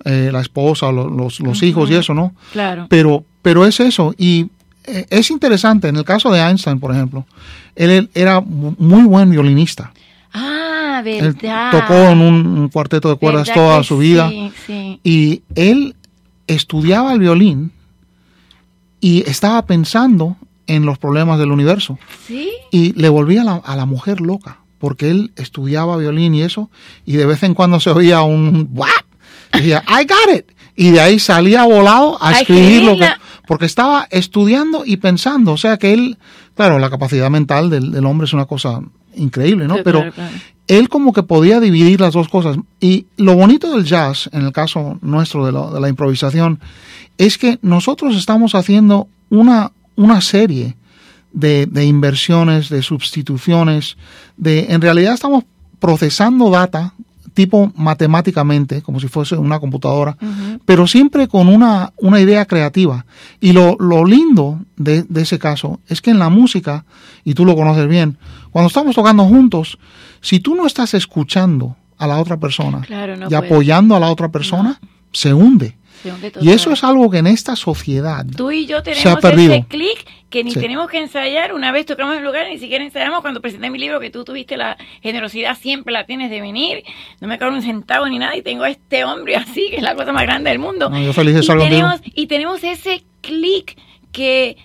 [0.04, 2.34] eh, la esposa, los, los, hijos y eso, ¿no?
[2.52, 2.88] Claro.
[2.90, 4.48] Pero, pero es eso, y eh,
[4.84, 7.26] es interesante, en el caso de Einstein, por ejemplo,
[7.76, 9.92] él, era muy buen violinista.
[10.34, 11.72] Ah, verdad.
[11.72, 14.32] tocó en un, cuarteto de cuerdas toda su vida.
[15.04, 15.96] Y él
[16.48, 17.72] estudiaba el violín
[19.00, 20.36] y estaba pensando
[20.68, 21.98] en los problemas del universo.
[22.28, 22.50] ¿Sí?
[22.72, 26.70] Y le volvía a la, mujer loca, porque él estudiaba violín y eso,
[27.06, 28.70] y de vez en cuando se oía un.
[29.54, 30.46] Y decía, I got it.
[30.76, 33.10] Y de ahí salía volado a, escribir lo que
[33.50, 36.20] porque estaba estudiando y pensando, o sea que él,
[36.54, 38.80] claro, la capacidad mental del, hombre es una cosa
[39.16, 39.78] increíble, ¿no?
[39.84, 40.04] Pero
[40.68, 42.58] él como que podía dividir las dos cosas.
[42.80, 46.60] Y lo bonito del jazz, en el caso nuestro de, la improvisación,
[47.18, 50.76] es que nosotros estamos haciendo una, una serie
[51.34, 53.98] de, de, inversiones, de sustituciones,
[54.38, 55.44] de en realidad estamos
[55.80, 56.94] procesando data
[57.40, 60.18] tipo matemáticamente, como si fuese una computadora,
[60.66, 63.06] pero siempre con una, una idea creativa.
[63.40, 66.84] Y lo, lo lindo de, ese caso es que en la música,
[67.24, 68.18] y tú lo conoces bien,
[68.52, 69.80] cuando estamos tocando juntos,
[70.20, 72.82] si tú no estás escuchando a la otra persona
[73.30, 74.78] y apoyando a la otra persona,
[75.14, 75.78] se hunde.
[76.42, 80.44] Y eso es algo que en esta sociedad Tú y yo tenemos ese clic que
[80.44, 81.54] ni tenemos que ensayar.
[81.54, 83.22] Una vez tocamos el lugar, ni siquiera ensayamos.
[83.22, 86.84] Cuando presenté mi libro, que tú tuviste la generosidad, siempre la tienes de venir.
[87.20, 88.36] No me cobro un centavo ni nada.
[88.36, 90.92] Y tengo a este hombre así, que es la cosa más grande del mundo.
[90.92, 93.76] yo feliz de y, tenemos, y tenemos ese clic
[94.12, 94.58] que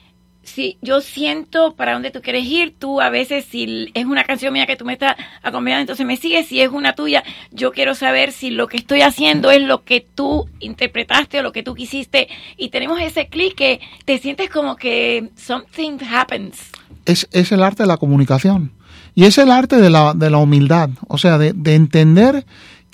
[0.45, 2.75] Sí, yo siento para dónde tú quieres ir.
[2.79, 6.17] Tú a veces, si es una canción mía que tú me estás acompañando, entonces me
[6.17, 6.47] sigues.
[6.47, 10.01] Si es una tuya, yo quiero saber si lo que estoy haciendo es lo que
[10.01, 12.29] tú interpretaste o lo que tú quisiste.
[12.57, 16.59] Y tenemos ese clic que te sientes como que something happens.
[17.07, 18.73] Es, es el arte de la comunicación.
[19.15, 20.91] Y es el arte de la, de la humildad.
[21.09, 22.45] O sea, de, de entender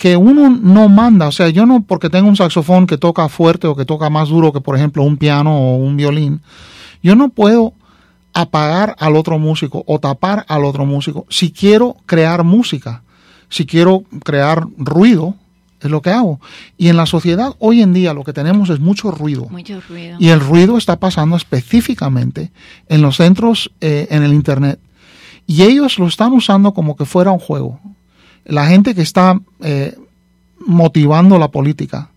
[0.01, 3.67] que uno no manda, o sea, yo no porque tengo un saxofón que toca fuerte
[3.67, 6.41] o que toca más duro que por ejemplo un piano o un violín,
[7.03, 7.73] yo no puedo
[8.33, 11.25] apagar al otro músico o tapar al otro músico.
[11.29, 13.03] Si quiero crear música,
[13.49, 15.35] si quiero crear ruido,
[15.81, 16.39] es lo que hago.
[16.77, 19.47] Y en la sociedad hoy en día lo que tenemos es mucho ruido.
[19.49, 20.17] Mucho ruido.
[20.19, 22.51] Y el ruido está pasando específicamente
[22.87, 24.79] en los centros, eh, en el Internet.
[25.47, 27.79] Y ellos lo están usando como que fuera un juego.
[28.45, 29.97] La gente que está eh,
[30.59, 32.09] motivando la política,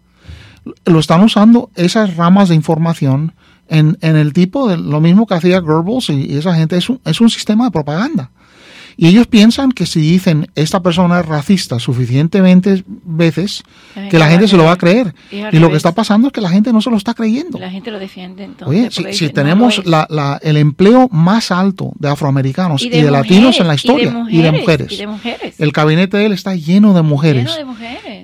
[0.85, 3.33] lo están usando esas ramas de información
[3.69, 7.01] en, en el tipo de lo mismo que hacía Goebbels y, esa gente es un,
[7.05, 8.31] es un sistema de propaganda.
[8.97, 13.63] Y ellos piensan que si dicen esta persona es racista suficientemente veces,
[14.11, 15.15] que la gente se lo va a creer.
[15.31, 17.59] Y, lo que está pasando es que la gente no se lo está creyendo.
[17.59, 18.99] La gente lo defiende entonces.
[18.99, 23.67] Oye, si, tenemos la, la, el empleo más alto de afroamericanos y de, latinos en
[23.67, 25.01] la historia, y de, mujeres,
[25.59, 27.51] el gabinete de él está lleno de mujeres.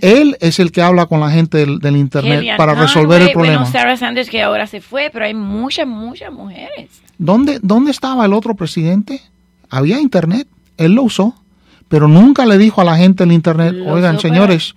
[0.01, 3.59] Él es el que habla con la gente del, Internet para resolver el problema.
[3.59, 6.89] Bueno, Sarah Sanders que ahora se fue, pero hay muchas, muchas mujeres.
[7.19, 9.21] ¿Dónde, ¿Dónde estaba el otro presidente?
[9.69, 10.49] Había Internet
[10.81, 11.35] él lo usó,
[11.88, 14.75] pero nunca le dijo a la gente en Internet, oigan señores,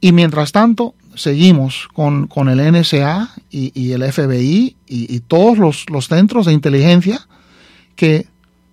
[0.00, 6.08] y mientras tanto seguimos con, con el NSA y, el FBI y, todos los, los,
[6.08, 7.26] centros de inteligencia
[7.96, 8.26] que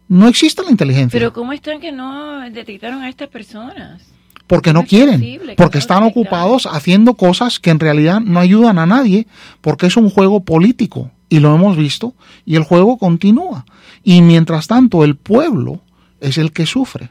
[0.08, 1.20] no existe la inteligencia.
[1.20, 4.02] Pero ¿cómo están que no detectaron a estas personas?
[4.50, 9.28] porque no, quieren, porque están ocupados haciendo cosas que en realidad no ayudan a nadie,
[9.62, 12.16] porque es un juego político y lo hemos visto
[12.48, 13.64] y el juego continúa.
[14.04, 15.82] Y mientras tanto el pueblo
[16.22, 17.10] es el que sufre.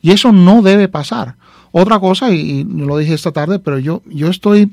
[0.00, 1.36] Y eso no debe pasar.
[1.70, 4.72] Otra cosa, y, lo dije esta tarde, pero yo, yo estoy,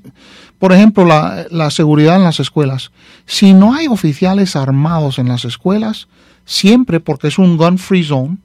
[0.60, 2.91] por ejemplo, la, la seguridad en las escuelas.
[3.25, 6.08] Si no hay oficiales armados en las escuelas,
[6.45, 8.38] siempre porque es un gun free zone,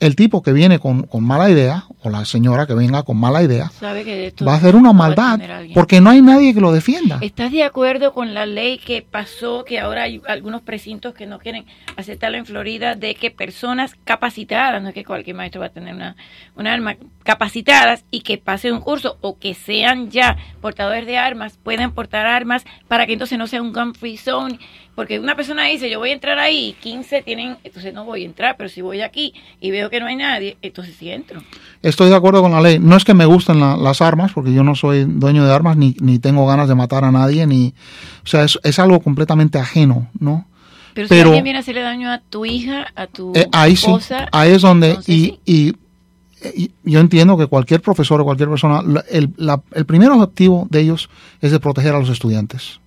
[0.00, 3.70] el tipo que viene con, mala idea, o la señora que venga con mala idea,
[3.82, 5.40] va a hacer una maldad
[5.72, 7.18] porque no hay nadie que lo defienda.
[7.20, 11.38] ¿Estás de acuerdo con la ley que pasó, que ahora hay algunos precintos que no
[11.38, 11.64] quieren
[11.96, 15.94] aceptarlo en Florida, de que personas capacitadas, no es que cualquier maestro va a tener
[15.94, 16.16] una,
[16.56, 21.56] una arma, capacitadas y que pasen un curso o que sean ya portadores de armas,
[21.56, 24.58] pueden portar armas para que entonces no sea un gun free zone?
[24.94, 28.22] Porque una persona dice, yo voy a entrar ahí, y 15 tienen, entonces no voy
[28.22, 31.42] a entrar, pero si voy aquí y veo que no hay nadie, entonces sí entro.
[31.82, 32.78] Estoy de acuerdo con la ley.
[32.78, 35.96] No es que me gusten las armas, porque yo no soy dueño de armas, ni,
[36.00, 37.74] ni tengo ganas de matar a nadie, ni,
[38.22, 40.46] o sea, es, es algo completamente ajeno, ¿no?
[40.94, 44.28] Pero, si alguien viene a hacerle daño a tu hija, a tu eh, ahí esposa,
[44.30, 45.74] ahí es donde, y, y,
[46.84, 48.80] yo entiendo que cualquier profesor o cualquier persona,
[49.10, 49.30] el,
[49.72, 51.08] el primer objetivo de ellos
[51.40, 52.80] es de proteger a los estudiantes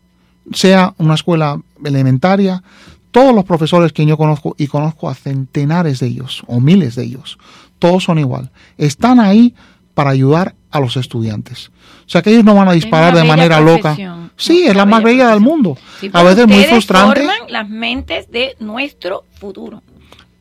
[0.54, 2.64] sea una escuela elementaria,
[3.12, 7.04] todos los profesores que yo conozco, y conozco a centenares de ellos, o miles de
[7.04, 7.38] ellos,
[7.80, 8.52] todos son igual.
[8.78, 9.54] Están ahí
[9.94, 11.72] para ayudar a los estudiantes.
[12.06, 13.98] O sea que ellos no van a disparar de manera loca.
[14.36, 15.78] Sí, es la más bella del mundo.
[16.14, 17.22] a veces muy frustrante.
[17.22, 19.82] forman las mentes de nuestro futuro.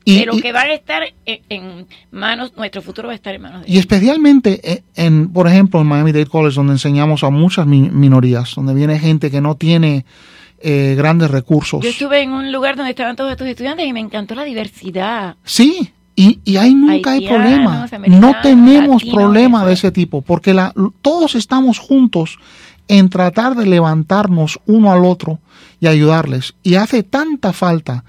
[0.08, 3.42] Y, de lo que va a estar en, manos, nuestro futuro va a estar en
[3.42, 7.30] manos de Y especialmente, eh, en, por ejemplo, en Miami Dade College, donde enseñamos a
[7.30, 10.06] muchas minorías, donde viene gente que no tiene
[10.60, 11.82] eh, grandes recursos.
[11.82, 15.34] Yo estuve en un lugar donde estaban todos estos estudiantes y me encantó la diversidad.
[15.42, 17.88] Sí, y, y ahí nunca hay problema.
[18.06, 22.38] No tenemos problema de ese tipo, porque la, todos estamos juntos
[22.86, 25.40] en tratar de levantarnos uno al otro
[25.80, 26.54] y ayudarles.
[26.62, 28.04] Y hace tanta falta.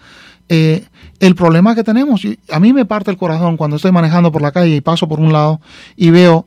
[0.50, 0.86] Eh,
[1.20, 4.52] el problema que tenemos, a mí me parte el corazón cuando estoy manejando por la
[4.52, 5.60] calle y paso por un lado
[5.96, 6.46] y veo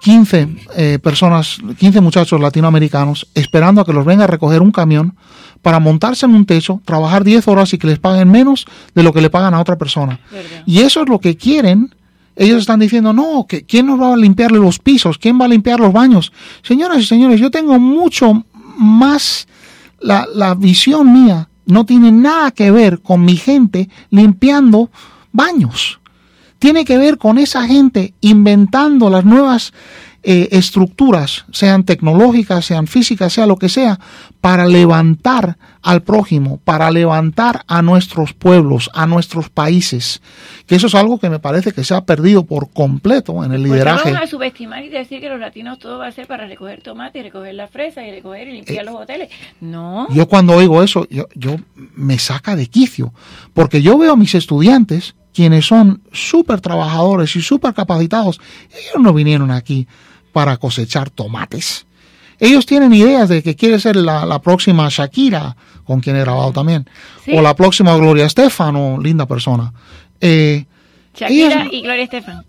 [0.00, 5.16] 15 eh, personas, 15 muchachos latinoamericanos esperando a que los venga a recoger un camión
[5.62, 9.12] para montarse en un techo, trabajar 10 horas y que les paguen menos de lo
[9.12, 10.20] que le pagan a otra persona.
[10.66, 11.94] Y eso es lo que quieren.
[12.36, 15.18] Ellos están diciendo, no, que ¿quién nos va a limpiar los pisos?
[15.18, 16.32] ¿Quién va a limpiar los baños?
[16.62, 18.44] Señoras y señores, yo tengo mucho
[18.78, 19.48] más
[20.00, 24.90] la, la visión mía no tiene nada que ver con mi gente limpiando
[25.32, 26.00] baños.
[26.58, 29.72] Tiene que ver con esa gente inventando las nuevas
[30.24, 34.00] eh, estructuras, sean tecnológicas, sean físicas, sea lo que sea,
[34.40, 40.20] para levantar al prójimo, para levantar a nuestros pueblos, a nuestros países.
[40.66, 43.60] Que eso es algo que me parece que se ha perdido por completo en el
[43.60, 44.12] pues lideraje.
[44.12, 47.20] vamos a subestimar y decir que los latinos todo va a ser para recoger tomate
[47.20, 49.30] y recoger la fresa y recoger y limpiar eh, los hoteles.
[49.60, 50.08] No.
[50.10, 51.56] Yo cuando oigo eso, yo, yo
[51.94, 53.14] me saca de quicio,
[53.54, 58.40] porque yo veo a mis estudiantes quienes son súper trabajadores y súper capacitados,
[58.72, 59.86] ellos no vinieron aquí
[60.38, 61.84] para cosechar tomates.
[62.38, 66.88] Ellos tienen ideas de que quiere ser la, próxima Shakira, con quien he grabado también,
[67.34, 69.72] o la próxima Gloria Estefan, linda persona.
[70.20, 70.64] Eh,
[71.12, 72.44] Shakira y Gloria Estefan.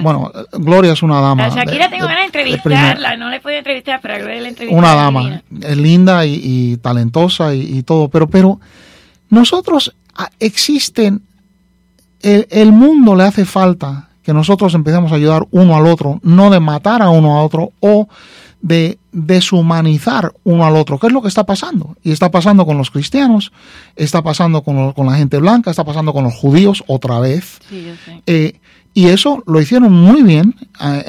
[0.00, 1.48] bueno, Gloria es una dama.
[1.48, 4.78] Shakira tengo ganas de entrevistarla, no le puedo entrevistar, pero a Gloria la entrevisté.
[4.78, 8.60] Una dama, es linda y, talentosa y, todo, pero, pero
[9.28, 11.20] nosotros ah, existen,
[12.22, 16.50] el, el mundo le hace falta que nosotros empecemos a ayudar uno al otro, no
[16.50, 18.08] de matar a uno a otro o
[18.62, 21.96] de deshumanizar uno al otro, ¿Qué es lo que está pasando.
[22.02, 23.52] Y está pasando con los cristianos,
[23.94, 27.58] está pasando con, la gente blanca, está pasando con los judíos otra vez.
[28.26, 28.58] Eh,
[28.94, 31.04] y eso lo hicieron muy bien eh,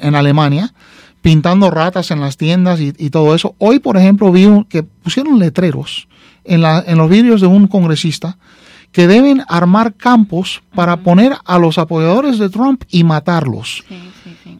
[0.00, 0.72] en, Alemania,
[1.20, 3.54] pintando ratas en las tiendas y, todo eso.
[3.58, 6.08] Hoy, por ejemplo, vi que pusieron letreros
[6.44, 8.38] en, la, en los vídeos de un congresista
[8.94, 13.82] que deben armar campos para poner a los apoyadores de Trump y matarlos.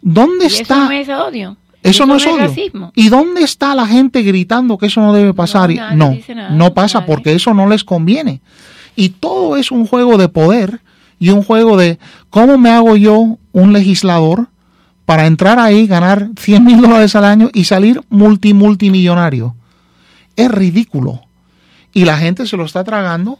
[0.02, 0.74] ¿Dónde está?
[0.74, 1.56] Eso no es odio.
[1.84, 2.92] Eso, no es odio.
[2.96, 5.70] ¿Y dónde está la gente gritando que eso no debe pasar?
[5.94, 6.18] No,
[6.50, 8.40] no, pasa porque eso no les conviene.
[8.96, 10.80] Y todo es un juego de poder
[11.20, 14.48] y un juego de cómo me hago yo un legislador
[15.06, 19.54] para entrar ahí, ganar 100 mil dólares al año y salir multimultimillonario.
[20.34, 21.20] Es ridículo.
[21.92, 23.38] Y la gente se lo está tragando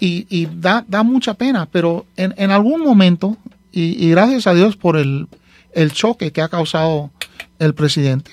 [0.00, 3.36] y, da, da, mucha pena, pero en, en algún momento,
[3.72, 5.28] y, gracias a Dios por el,
[5.74, 7.10] el, choque que ha causado
[7.58, 8.30] el presidente,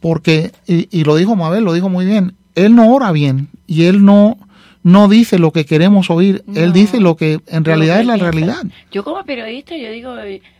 [0.00, 4.04] porque, y, lo dijo Mabel, lo dijo muy bien, él no ora bien y él
[4.04, 4.38] no,
[4.86, 8.62] no dice lo que queremos oír, él dice lo que en realidad es la realidad.
[8.92, 10.14] Yo como periodista, yo digo,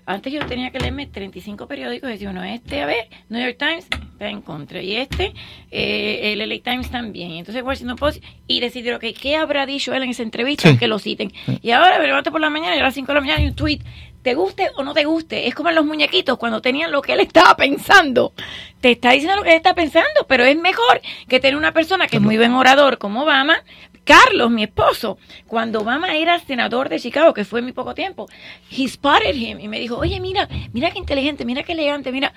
[0.04, 3.56] antes yo tenía que leerme 35 periódicos y decir, bueno, este, a ver, New York
[3.56, 5.32] Times está en contra y este,
[5.70, 7.34] eh, el LA Times también.
[7.34, 10.76] Entonces, Washington Post y decidir, ok, ¿qué habrá dicho él en esa entrevista?
[10.76, 11.32] Que lo citen.
[11.62, 13.46] Y ahora me levanto por la mañana y a las 5 de la mañana hay
[13.46, 13.78] un tweet
[14.26, 17.12] te guste o no te guste, es como en los muñequitos cuando tenían lo que
[17.12, 18.32] él estaba pensando.
[18.80, 22.08] Te está diciendo lo que él está pensando, pero es mejor que tener una persona
[22.08, 23.62] que es muy buen orador como Obama.
[24.06, 28.28] Carlos, mi esposo, cuando Obama era senador de Chicago, que fue muy poco tiempo,
[28.70, 32.32] he spotted him y me dijo, oye, mira, mira qué inteligente, mira qué elegante, mira.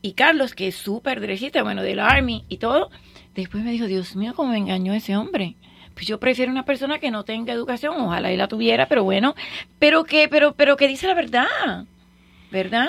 [0.00, 2.88] Y Carlos, que es súper derechista, bueno, del Army y todo,
[3.34, 5.56] después me dijo, Dios mío, cómo me engañó ese hombre.
[5.92, 9.34] Pues yo prefiero una persona que no tenga educación, ojalá y la tuviera, pero bueno,
[9.78, 11.84] pero que, pero, pero que dice la verdad.
[12.50, 12.88] ¿Verdad?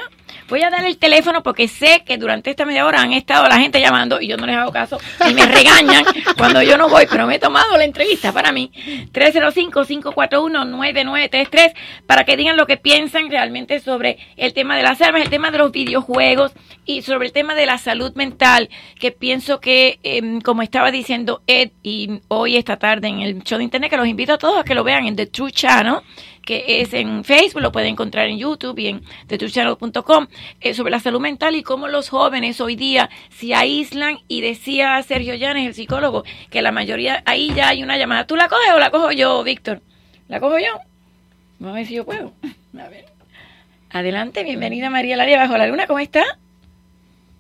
[0.49, 3.59] Voy a dar el teléfono porque sé que durante esta media hora han estado la
[3.59, 4.97] gente llamando y yo no les hago caso
[5.30, 6.03] y me regañan
[6.38, 8.72] cuando yo no voy, pero me he tomado la entrevista para mí.
[9.14, 11.74] 305-541-9933
[12.05, 15.51] para que digan lo que piensan realmente sobre el tema de las armas, el tema
[15.51, 16.51] de los videojuegos
[16.86, 21.41] y sobre el tema de la salud mental, que pienso que, em, como estaba diciendo
[21.47, 24.59] Ed y hoy esta tarde en el show de internet, que los invito a todos
[24.59, 26.01] a que lo vean en The True Channel
[26.45, 30.27] que es en Facebook, lo pueden encontrar en YouTube y en thetuchannel.com,
[30.59, 35.01] eh, sobre la salud mental y cómo los jóvenes hoy día se aíslan y decía
[35.03, 38.27] Sergio Llanes, el psicólogo, que la mayoría, ahí ya hay una llamada.
[38.27, 39.81] ¿Tú la coges o la cojo yo, Víctor?
[40.27, 40.79] ¿La cojo yo?
[41.59, 42.33] Vamos a ver si yo puedo.
[42.77, 43.05] A ver.
[43.89, 46.23] Adelante, bienvenida María Laria Bajo la Luna, ¿cómo está?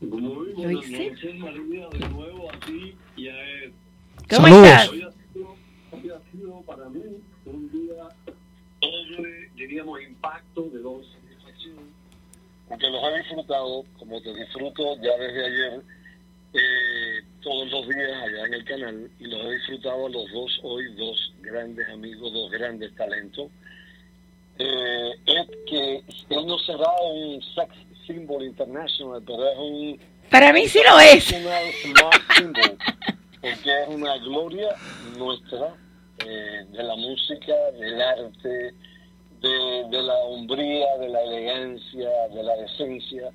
[0.01, 3.35] Muy buenas noches, María, de nuevo aquí y a
[4.29, 4.89] ¿Cómo estás?
[4.89, 7.20] Hoy ha sido para mí un día doble,
[9.71, 11.93] diríamos, impacto de dos satisfacción,
[12.67, 15.81] porque los he disfrutado, como te disfruto ya desde ayer,
[16.53, 20.59] eh, todos los días allá en el canal, y los he disfrutado a los dos
[20.63, 23.49] hoy, dos grandes amigos, dos grandes talentos.
[24.59, 27.73] Eh, es que él no será un sex
[28.05, 29.99] symbol international, pero es un...
[30.29, 31.23] Para mí sí lo es.
[31.23, 32.77] Symbol,
[33.39, 34.75] porque es una gloria
[35.17, 35.73] nuestra
[36.25, 38.73] eh, de la música, del arte,
[39.41, 43.31] de, la hombría, de la elegancia, de la decencia.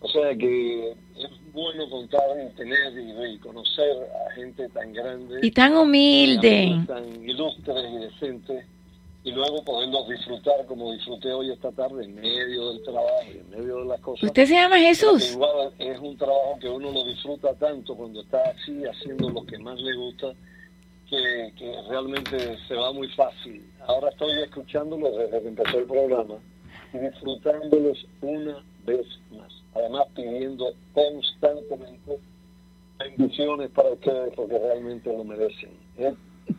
[0.00, 5.40] O sea que es bueno contar y tener y, conocer a gente tan grande.
[5.42, 6.78] Y tan humilde.
[6.86, 8.66] Tan ilustres y decentes.
[9.22, 13.78] Y luego poderlos disfrutar como disfruté hoy esta tarde en medio del trabajo en medio
[13.78, 14.24] de las cosas.
[14.24, 15.32] ¿Usted se llama Jesús?
[15.32, 19.56] Igual es un trabajo que uno lo disfruta tanto cuando está así haciendo lo que
[19.58, 20.34] más le gusta
[21.08, 23.64] que, realmente se va muy fácil.
[23.86, 26.34] Ahora estoy escuchándolo desde que empezó el programa
[26.92, 29.52] y disfrutándolos una vez más.
[29.74, 32.18] Además pidiendo constantemente
[32.98, 35.70] bendiciones para ustedes porque realmente lo merecen.
[35.98, 36.14] ¿eh?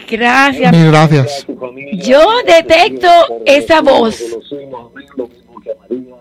[0.09, 0.71] Gracias.
[0.71, 1.47] Mil gracias.
[1.93, 3.07] Yo detecto
[3.45, 4.19] esa voz.
[4.51, 6.15] Lo mismo que a María,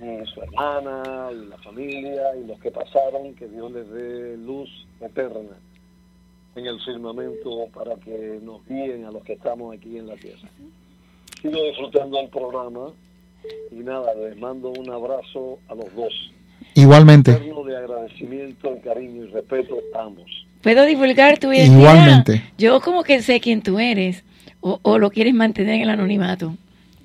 [0.00, 4.70] y su hermana, y la familia, y los que pasaron, que Dios les dé luz
[5.00, 5.56] eterna
[6.56, 10.48] en el firmamento para que nos guíen a los que estamos aquí en la tierra.
[11.42, 12.92] Sigo disfrutando el programa
[13.70, 16.12] y nada, les mando un abrazo a los dos.
[16.74, 17.32] Igualmente.
[17.32, 20.26] de agradecimiento, cariño y respeto a ambos.
[20.62, 21.78] ¿Puedo divulgar tu identidad?
[21.78, 22.42] Igualmente.
[22.58, 24.24] Yo como que sé quién tú eres
[24.60, 26.54] o, o lo quieres mantener en el anonimato.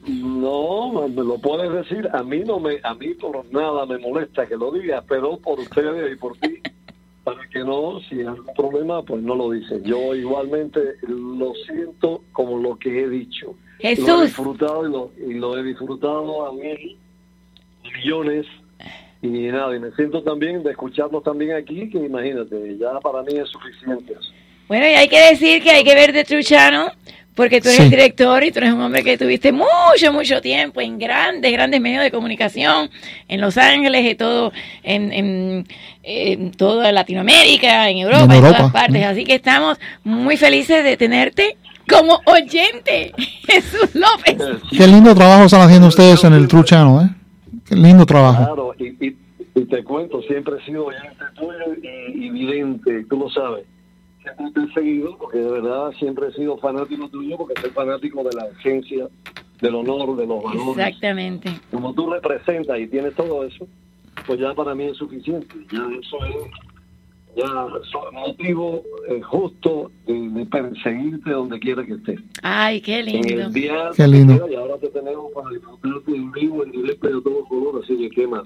[0.08, 2.10] No, me lo puedes decir.
[2.12, 5.60] A mí no me, a mí por nada me molesta que lo digas, pero por
[5.60, 6.60] ustedes y por ti
[7.24, 9.82] para que no, si hay algún problema, pues no lo dice.
[9.84, 13.56] Yo igualmente lo siento como lo que he dicho.
[13.80, 14.08] Jesús.
[14.08, 16.98] Lo he disfrutado y lo, y lo he disfrutado a mil,
[17.84, 18.46] millones.
[19.22, 23.38] Y nada, y me siento también de escucharlos también aquí, que imagínate, ya para mí
[23.38, 24.16] es suficiente.
[24.68, 26.92] Bueno, y hay que decir que hay que ver de Truchano
[27.36, 30.82] porque tú eres el director y tú eres un hombre que tuviste mucho, mucho tiempo
[30.82, 32.90] en grandes, grandes medios de comunicación,
[33.28, 34.52] en Los Ángeles y todo,
[34.84, 35.66] en,
[36.04, 39.06] en, toda Latinoamérica, en Europa, en, todas partes.
[39.06, 41.58] Así que estamos muy felices de tenerte
[41.88, 43.14] como oyente,
[43.48, 44.38] Jesús López.
[44.70, 47.10] Qué lindo trabajo están haciendo ustedes en el True Channel, ¿eh?
[47.66, 48.44] Qué lindo trabajo.
[48.44, 49.16] Claro, y,
[49.66, 53.66] te cuento, siempre he sido oyente tuyo y, y vidente, tú lo sabes
[54.22, 58.24] siempre te he seguido, porque de verdad siempre he sido fanático tuyo, porque soy fanático
[58.24, 59.08] de la esencia,
[59.62, 60.78] del honor, de los valores.
[60.78, 61.50] Exactamente.
[61.72, 63.68] Como tú representas y tienes todo eso,
[64.26, 65.56] pues ya para mí es suficiente.
[65.72, 66.52] Ya eso es
[67.36, 67.68] ya
[68.12, 72.20] motivo eh, justo de, perseguirte donde quiera que estés.
[72.44, 73.50] Ay, qué lindo.
[73.96, 74.50] qué lindo.
[74.50, 77.98] Y ahora te tenemos para disfrutarte en vivo, en directo y a todo color, así
[77.98, 78.44] que qué más.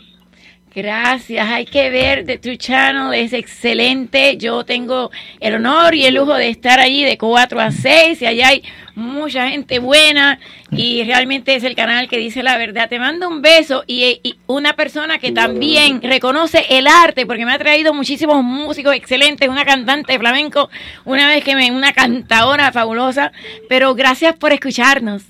[0.75, 4.35] Gracias, hay que ver de tu channel, es excelente.
[4.35, 5.09] Yo tengo
[5.39, 8.63] el honor y el lujo de estar allí de 4 a 6 y allá hay
[8.93, 10.37] mucha gente buena
[10.71, 12.89] y realmente es el canal que dice la verdad.
[12.89, 17.57] Te mando un beso y, una persona que también reconoce el arte porque me ha
[17.57, 20.69] traído muchísimos músicos excelentes, una cantante de flamenco,
[21.05, 23.31] una vez que me, una cantadora fabulosa,
[23.69, 25.23] pero gracias por escucharnos.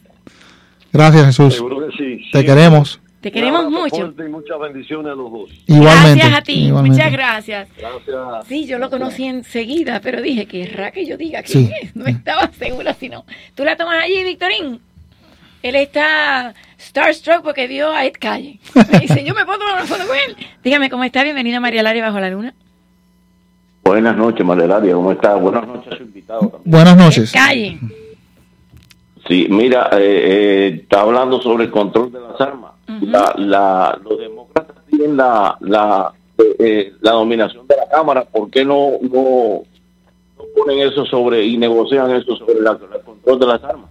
[0.91, 1.63] Gracias Jesús.
[2.31, 2.99] Te queremos.
[3.25, 4.13] Te queremos mucho.
[4.19, 5.49] Y muchas bendiciones a los dos.
[5.65, 6.19] Igualmente.
[6.19, 7.69] Gracias a ti, muchas gracias.
[7.75, 8.47] Gracias.
[8.47, 11.95] Sí, yo lo conocí enseguida, pero dije, que raro que yo diga quién es.
[11.95, 13.25] No estaba segura si no.
[13.55, 14.79] ¿Tú la tomas allí, Victorín?
[15.63, 18.59] Él está starstruck porque vio a Ed Calle.
[18.91, 20.37] Me dice, yo me puedo tomar una foto con él.
[20.63, 21.23] Dígame, ¿cómo está?
[21.23, 22.53] Bienvenida María Laria Bajo la Luna.
[23.83, 24.93] Buenas noches, María Laria.
[24.93, 25.33] ¿Cómo está?
[25.33, 26.41] Buenas noches a su invitado.
[26.41, 26.61] También.
[26.63, 27.33] Buenas noches.
[27.33, 27.79] Ed Calle.
[29.27, 34.75] Sí, mira, eh, eh, está hablando sobre el control de las armas la, los demócratas
[34.89, 39.63] tienen la, la, eh, la dominación de la Cámara, ¿por qué no, no,
[40.55, 42.65] ponen eso sobre y negocian eso sobre el
[43.03, 43.89] control de las armas?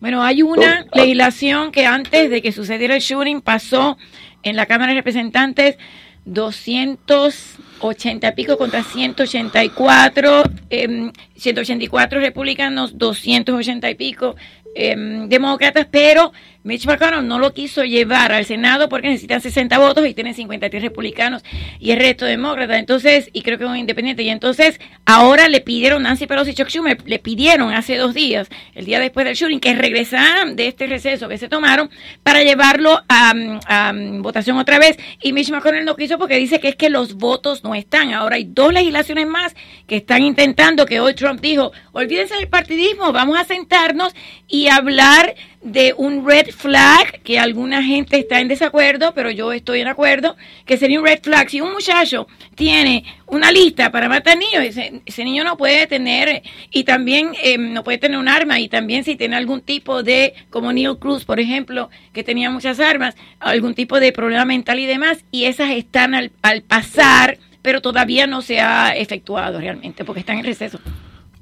[0.00, 3.96] Bueno, hay una ah, legislación que antes de que sucediera el shooting pasó
[4.42, 5.78] en la Cámara de Representantes
[6.26, 14.36] 280 y pico contra 184, eh, 184 republicanos, 280 y pico
[14.74, 14.94] eh,
[15.28, 16.32] demócratas, pero
[16.66, 20.82] Mitch McConnell no lo quiso llevar al Senado porque necesitan 60 votos y tienen 53
[20.82, 21.44] republicanos
[21.78, 22.80] y el resto demócratas.
[22.80, 24.24] Entonces, y creo que un independiente.
[24.24, 28.48] Y entonces, ahora le pidieron, Nancy Pelosi y Chuck Schumer, le pidieron hace dos días,
[28.74, 31.88] el día después del shooting, que regresaran de este receso que se tomaron
[32.24, 33.32] para llevarlo a,
[33.68, 34.98] a, votación otra vez.
[35.22, 38.12] Y Mitch McConnell no quiso porque dice que es que los votos no están.
[38.12, 39.54] Ahora hay dos legislaciones más
[39.86, 44.12] que están intentando, que hoy Trump dijo, olvídense del partidismo, vamos a sentarnos
[44.48, 45.36] y hablar
[45.66, 50.36] de un red flag, que alguna gente está en desacuerdo, pero yo estoy en acuerdo,
[50.64, 51.50] que sería un red flag.
[51.50, 56.84] Si un muchacho tiene una lista para matar niños, ese, niño no puede tener, y
[56.84, 60.72] también em, no puede tener un arma, y también si tiene algún tipo de, como
[60.72, 65.24] Neil Cruz, por ejemplo, que tenía muchas armas, algún tipo de problema mental y demás,
[65.32, 70.38] y esas están al, al pasar, pero todavía no se ha efectuado realmente, porque están
[70.38, 70.78] en receso.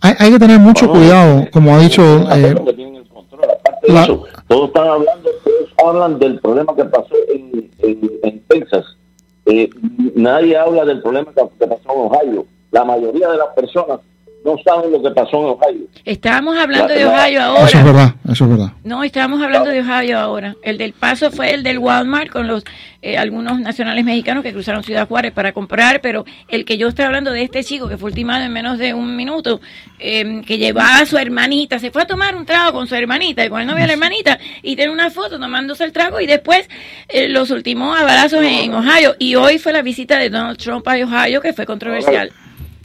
[0.01, 2.27] Hay, que tener mucho cuidado, como ha dicho...
[2.35, 2.55] Eh,
[4.49, 8.85] todos están hablando, todos hablan del problema que pasó en, en, Texas.
[9.47, 9.69] Eh,
[10.15, 12.47] nadie habla del problema que, que pasó en Ohio.
[12.71, 14.01] La mayoría de las personas
[14.45, 15.87] no saben lo que pasó en Ohio.
[16.05, 17.67] Estábamos hablando de Ohio ahora.
[17.67, 18.73] Eso es verdad, eso es verdad.
[18.85, 20.55] No, estábamos hablando de Ohio ahora.
[20.63, 22.63] El del paso fue el del Walmart con los
[23.01, 27.07] eh, algunos nacionales mexicanos que cruzaron Ciudad Juárez para comprar, pero el que yo estoy
[27.07, 29.63] hablando de este chico que fue ultimado en menos de un minuto,
[29.99, 33.45] em, que llevaba a su hermanita, se fue a tomar un trago con su hermanita
[33.45, 36.27] y con el novio de la hermanita y tiene una foto tomándose el trago y
[36.27, 36.69] después
[37.09, 39.17] eh, los ultimó a balazos en Ohio.
[39.19, 42.31] Y hoy fue la visita de Donald Trump a Ohio que fue controversial.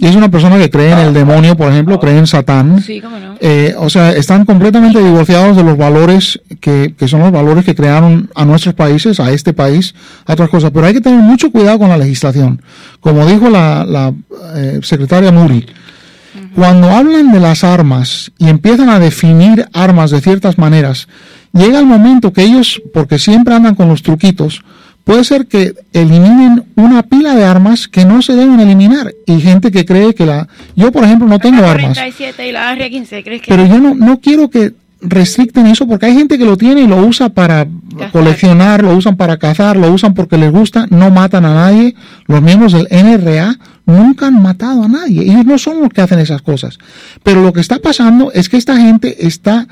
[0.01, 2.81] Y es una persona que cree en el demonio, por ejemplo, cree en Satán.
[2.81, 3.35] Sí, cómo no.
[3.41, 7.75] Eh, o sea, están completamente divorciados de los valores que, que, son los valores que
[7.75, 9.93] crearon a nuestros países, a este país,
[10.25, 10.71] a otras cosas.
[10.71, 12.61] Pero hay que tener mucho cuidado con la legislación.
[13.01, 14.13] Como dijo la, la
[14.55, 15.65] eh, secretaria Muri,
[16.55, 21.09] cuando hablan de las armas y empiezan a definir armas de ciertas maneras,
[21.51, 24.61] llega el momento que ellos, porque siempre andan con los truquitos,
[25.09, 29.71] puede ser que eliminen una pila de armas que no se deben eliminar y gente
[29.71, 31.97] que cree que la yo por ejemplo no tengo armas
[33.47, 36.87] pero yo no, no quiero que restricten eso porque hay gente que lo tiene y
[36.87, 37.65] lo usa para
[38.11, 41.95] coleccionar, lo usan para cazar, lo usan porque les gusta, no matan a nadie.
[42.27, 45.23] Los miembros del NRA nunca han matado a nadie.
[45.23, 46.79] Ellos no son los que hacen esas cosas.
[47.23, 49.67] Pero lo que está pasando es que esta gente está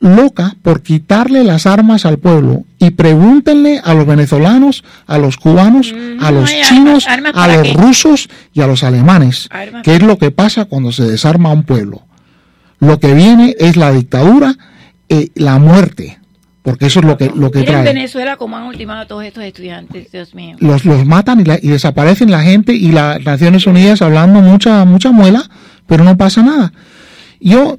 [0.00, 5.92] loca por quitarle las armas al pueblo y pregúntenle a los venezolanos, a los cubanos,
[5.92, 9.48] mm, a los chinos, a los rusos y a los alemanes
[9.82, 12.02] qué es lo que pasa cuando se desarma un pueblo.
[12.78, 14.56] Lo que viene es la dictadura,
[15.08, 16.18] y la muerte,
[16.62, 17.78] porque eso es lo que, lo que trae.
[17.78, 20.56] En Venezuela, como han ultimado a todos estos estudiantes, Dios mío.
[20.58, 25.12] Los, los matan y, y desaparecen la gente y las Naciones Unidas hablando mucha, mucha
[25.12, 25.48] muela,
[25.86, 26.72] pero no pasa nada.
[27.40, 27.78] Yo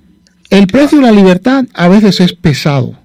[0.50, 2.96] el precio de la libertad a veces es pesado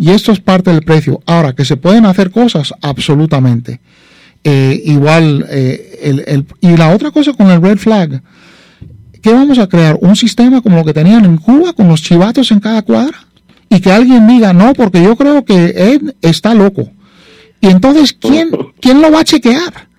[0.00, 1.20] y esto es parte del precio.
[1.26, 3.80] Ahora, que se pueden hacer cosas, absolutamente.
[4.42, 8.22] Eh, igual, eh, el, y la otra cosa con el red flag,
[9.20, 9.98] ¿qué vamos a crear?
[10.00, 13.18] ¿Un sistema como lo que tenían en Cuba con los chivatos en cada cuadra?
[13.68, 16.90] Y que alguien diga, no, porque yo creo que Ed está loco.
[17.60, 19.89] Y entonces, ¿quién, ¿quién lo va a chequear?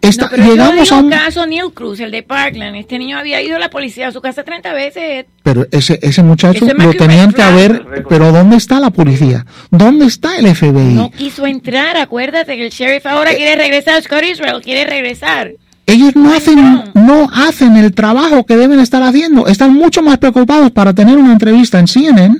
[0.00, 2.76] Esta, llegamos a un caso Neil Cruz, el de Parkland.
[2.76, 5.26] Este niño había ido a la policía a su casa 30 veces.
[5.42, 8.04] Pero ese, ese muchacho lo tenían que haber.
[8.08, 9.44] Pero ¿dónde está la policía?
[9.70, 10.94] ¿Dónde está el FBI?
[10.94, 11.96] No quiso entrar.
[11.96, 14.02] Acuérdate que el sheriff ahora eh, quiere regresar.
[14.02, 15.52] Scott Israel quiere regresar.
[15.86, 19.48] Ellos no hacen, no hacen el trabajo que deben estar haciendo.
[19.48, 22.36] Están mucho más preocupados para tener una entrevista en CNN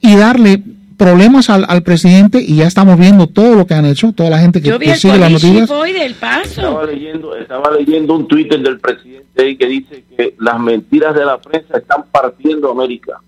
[0.00, 0.62] y darle
[1.04, 4.38] problemas al, al, presidente y ya estamos viendo todo lo que han hecho, toda la
[4.38, 5.68] gente que, sigue las noticias.
[5.68, 6.60] Del paso.
[6.60, 11.38] Estaba leyendo, estaba leyendo un Twitter del presidente que dice que las mentiras de la
[11.38, 13.20] prensa están partiendo América.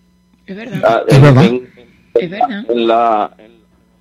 [0.47, 0.81] Es verdad.
[0.85, 1.45] Ah, es verdad.
[1.45, 1.69] En,
[2.15, 2.65] es verdad.
[2.71, 3.53] En, la, el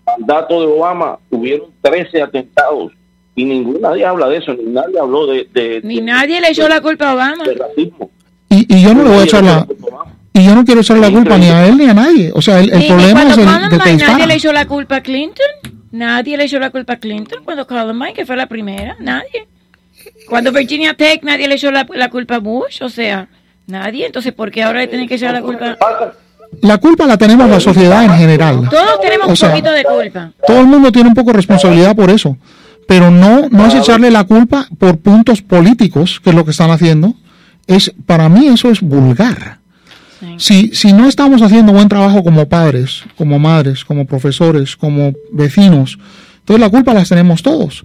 [0.07, 2.93] mandato de Obama tuvieron 13 atentados
[3.35, 5.49] y ningún nadie habla de eso, ni nadie habló de...
[5.53, 7.43] de ni nadie le echó la culpa a Obama.
[8.49, 9.67] Y, y yo no le voy a echar la...
[10.35, 12.29] Y yo no quiero echarle la culpa ni a él ni a nadie.
[12.35, 15.01] O sea, el, el problema es el de que ¿Nadie le echó la culpa a
[15.01, 15.45] Clinton?
[15.91, 18.97] Nadie le echó la culpa a Clinton cuando Columbine, que fue la primera.
[18.99, 19.47] Nadie.
[20.27, 22.81] Cuando Virginia Tech, nadie le echó la, la culpa a Bush.
[22.81, 23.29] O sea,
[23.65, 24.05] nadie.
[24.07, 25.77] Entonces, ¿por qué ahora le tienen que echar la culpa?
[26.61, 28.67] La culpa la tenemos la sociedad en general.
[28.69, 30.31] Todos tenemos un poquito de culpa.
[30.45, 32.35] Todo el mundo tiene un poco de responsabilidad por eso.
[32.89, 36.71] Pero no, no es echarle la culpa por puntos políticos, que es lo que están
[36.71, 37.13] haciendo.
[37.67, 39.59] Es, para mí eso es vulgar.
[40.37, 45.97] Si, si no estamos haciendo buen trabajo como padres, como madres, como profesores, como vecinos,
[46.39, 47.83] entonces la culpa las tenemos todos.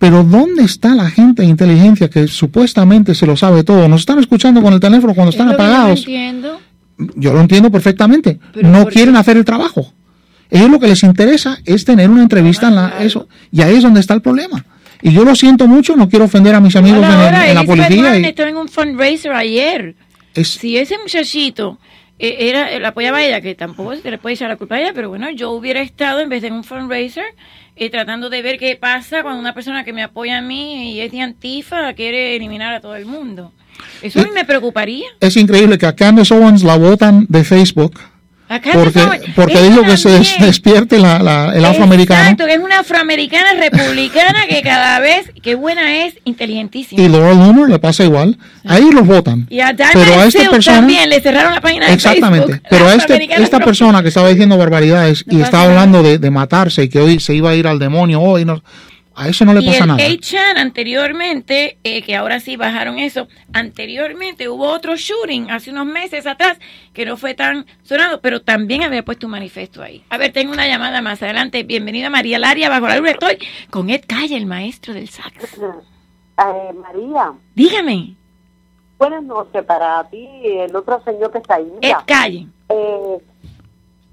[0.00, 3.86] Pero ¿dónde está la gente de inteligencia que supuestamente se lo sabe todo?
[3.86, 6.00] Nos están escuchando con el teléfono cuando están apagados.
[6.00, 6.60] Yo, entiendo.
[6.96, 8.40] yo lo entiendo perfectamente.
[8.62, 9.92] no quieren hacer el trabajo.
[10.50, 13.28] Ellos lo que les interesa es tener una entrevista en la, eso.
[13.52, 14.64] Y ahí es donde está el problema.
[15.02, 18.18] Y yo lo siento mucho, no quiero ofender a mis amigos en, la policía.
[18.18, 18.24] Y...
[18.24, 19.94] en un fundraiser ayer
[20.34, 21.78] si ese muchachito
[22.18, 24.80] eh, era, la apoyaba a ella, que tampoco se le puede echar la culpa a
[24.80, 27.24] ella, pero bueno, yo hubiera estado en vez de un fundraiser
[27.76, 31.00] eh, tratando de ver qué pasa cuando una persona que me apoya a mí y
[31.00, 33.52] es de Antifa quiere eliminar a todo el mundo.
[34.02, 35.08] Eso a mí me preocuparía.
[35.20, 37.98] Es increíble que a Candace Owens la votan de Facebook
[38.72, 42.20] porque, porque dijo que se despierte la, la, el afroamericano.
[42.22, 47.00] Exacto, que es una afroamericana republicana que cada vez, qué buena es, inteligentísima.
[47.00, 48.38] Y Laura Loomer le pasa igual.
[48.64, 49.46] Ahí los votan.
[49.50, 52.60] Y a pero a esta persona también le cerraron la página de Exactamente.
[52.68, 56.84] Pero a este, esta persona que estaba diciendo barbaridades y estaba hablando de, de, matarse
[56.84, 58.64] y que hoy se iba a ir al demonio hoy, no,
[59.20, 60.02] a eso no le pasa nada.
[60.02, 65.84] Y el anteriormente, eh, que ahora sí bajaron eso, anteriormente hubo otro shooting hace unos
[65.84, 66.58] meses atrás
[66.94, 70.02] que no fue tan sonado, pero también había puesto un manifiesto ahí.
[70.08, 71.64] A ver, tengo una llamada más adelante.
[71.64, 73.10] Bienvenida María Laria bajo la luz.
[73.10, 75.58] Estoy con Ed Calle, el maestro del sax.
[75.58, 77.34] Eh, María.
[77.54, 78.14] Dígame.
[78.98, 81.70] Buenas noches para ti y el otro señor que está ahí.
[81.82, 82.46] Ed Calle.
[82.70, 83.18] Eh,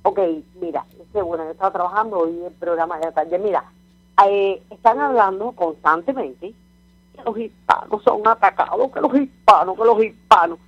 [0.01, 0.19] ok,
[0.59, 3.39] mira, es bueno, he estado trabajando hoy en el programa de tarde.
[3.39, 3.63] Mira,
[4.25, 6.53] eh, están hablando constantemente
[7.15, 10.59] que los hispanos son atacados, que los hispanos, que los hispanos.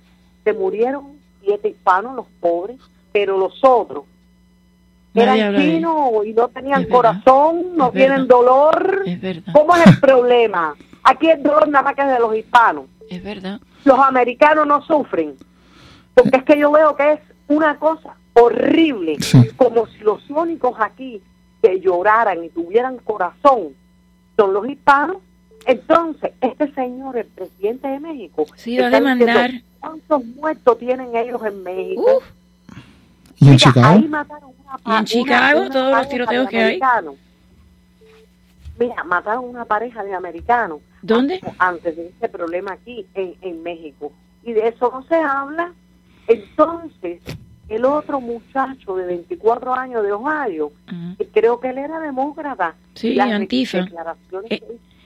[0.44, 2.78] Se murieron siete hispanos, los pobres,
[3.12, 4.04] pero los otros
[5.14, 9.04] eran chinos y no tenían corazón, no tienen dolor.
[9.52, 10.74] ¿Cómo es el problema?
[11.02, 12.84] Aquí el dolor nada más que es de los hispanos.
[13.08, 13.60] Es verdad.
[13.84, 15.34] Los americanos no sufren.
[16.14, 19.16] Porque es que yo veo que es una cosa horrible.
[19.56, 21.20] Como si los únicos aquí
[21.62, 23.74] que lloraran y tuvieran corazón
[24.36, 25.18] son los hispanos.
[25.66, 29.50] Entonces, este señor, el presidente de México, sí, va a demandar.
[29.78, 32.22] ¿Cuántos muertos tienen ellos en México?
[33.36, 34.00] ¿Y en Chicago?
[34.86, 36.80] ¿Y en Chicago todos los tiroteos que hay?
[38.78, 40.80] Mira, mataron una pareja de americanos.
[41.02, 41.40] ¿Dónde?
[41.58, 44.12] Antes de este problema aquí, en, en México.
[44.42, 45.72] Y de eso no se habla.
[46.26, 47.20] Entonces,
[47.70, 50.72] el otro muchacho de 24 años de Ohio,
[51.32, 52.74] creo que él era demócrata.
[52.94, 53.86] Sí, antifa.
[54.50, 54.60] Eh,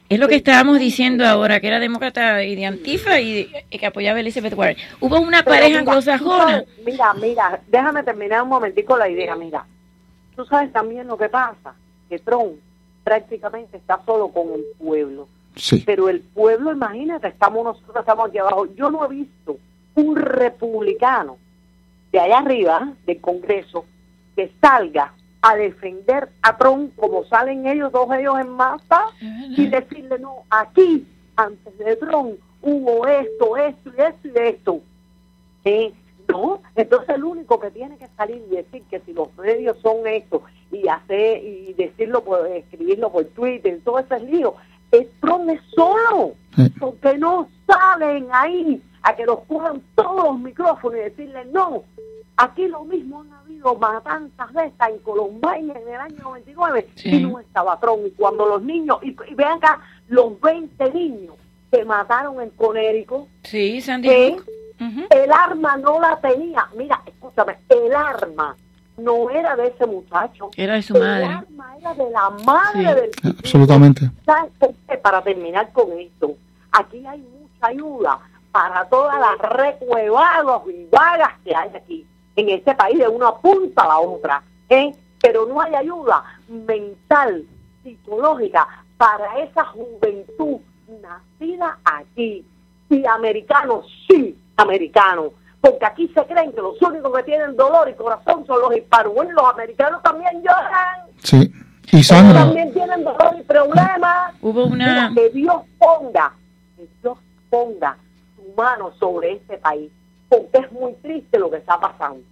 [0.08, 4.16] es lo que estábamos diciendo ahora, que era demócrata y de antifa y, que apoyaba
[4.16, 4.78] a Elizabeth Warren.
[4.98, 6.64] Hubo una pareja anglosajona.
[6.86, 9.66] Mira, mira, déjame terminar un momentico la idea, mira.
[10.34, 11.74] Tú sabes también lo que pasa,
[12.08, 12.54] que Trump
[13.04, 15.28] prácticamente está solo con el pueblo.
[15.54, 15.82] Sí.
[15.84, 18.66] Pero el pueblo, imagínate, estamos nosotros, estamos aquí abajo.
[18.74, 19.58] Yo no he visto
[19.96, 21.36] un republicano
[22.14, 23.86] de allá arriba, del Congreso,
[24.36, 25.12] que salga
[25.42, 31.04] a defender a Trump como salen ellos, dos ellos en masa, y decirle, no, aquí,
[31.34, 34.80] antes de Trump, hubo esto, esto y esto y esto.
[35.64, 35.92] ¿Eh?
[36.28, 40.06] No, entonces el único que tiene que salir y decir que si los medios son
[40.06, 44.54] estos y hacer y decirlo, por, escribirlo por Twitter, todo ese lío,
[44.92, 46.34] es Trump es solo,
[46.78, 51.84] porque no salen ahí a que los cojan todos los micrófonos y decirle no,
[52.36, 57.22] Aquí lo mismo han habido matanzas de estas en Colombia en el año 99 y
[57.22, 58.02] no estaba Trump.
[58.06, 61.36] Y cuando los niños, y, vean acá, los 20 niños
[61.70, 63.28] que mataron en Conérico.
[63.44, 64.36] Sí, Sandy
[65.10, 66.66] El arma no la tenía.
[66.76, 68.56] Mira, escúchame, el arma
[68.96, 70.50] no era de ese muchacho.
[70.56, 71.26] Era de su madre.
[71.26, 74.10] El arma era de la madre del Absolutamente.
[75.02, 76.34] Para terminar con esto,
[76.72, 78.18] aquí hay mucha ayuda
[78.54, 83.82] para todas las recuevados y vagas que hay aquí en este país de una punta
[83.82, 84.42] a la otra.
[84.68, 84.94] ¿eh?
[85.20, 87.44] Pero no hay ayuda mental,
[87.82, 90.60] psicológica para esa juventud
[91.02, 92.46] nacida aquí.
[92.90, 95.32] Y americanos, sí, americanos.
[95.60, 99.14] Porque aquí se creen que los únicos que tienen dolor y corazón son los hispanos.
[99.14, 101.08] Bueno, los americanos también lloran.
[101.24, 101.52] Sí,
[101.90, 104.32] y también tienen dolor y problemas.
[104.40, 105.10] Hubo una...
[105.12, 106.32] que Dios ponga,
[106.76, 107.18] que Dios
[107.50, 107.96] ponga
[108.54, 109.90] su mano sobre este país.
[110.28, 112.22] Porque es muy triste lo que está pasando.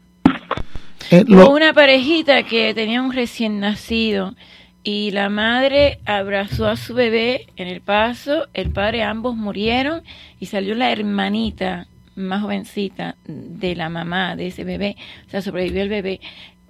[1.10, 4.34] Eh, Hubo una parejita que tenía un recién nacido
[4.82, 10.02] y la madre abrazó a su bebé en el paso, el padre ambos murieron
[10.40, 14.96] y salió la hermanita más jovencita de la mamá de ese bebé,
[15.26, 16.20] o sea, sobrevivió el bebé.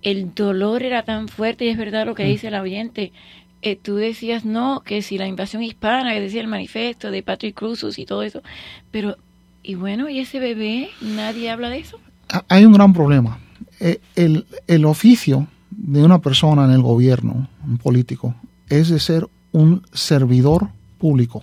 [0.02, 2.28] El dolor era tan fuerte y es verdad lo que mm.
[2.28, 3.12] dice el oyente.
[3.62, 7.54] Eh, tú decías no, que si la invasión hispana, que decía el manifiesto de Patrick
[7.54, 8.42] Cruz y todo eso,
[8.90, 9.16] pero
[9.62, 10.90] y bueno, ¿y ese bebé?
[11.00, 11.98] Nadie habla de eso.
[12.48, 13.38] Hay un gran problema.
[13.80, 18.34] Eh, el, el oficio de una persona en el gobierno, un político,
[18.68, 21.42] es de ser un servidor público.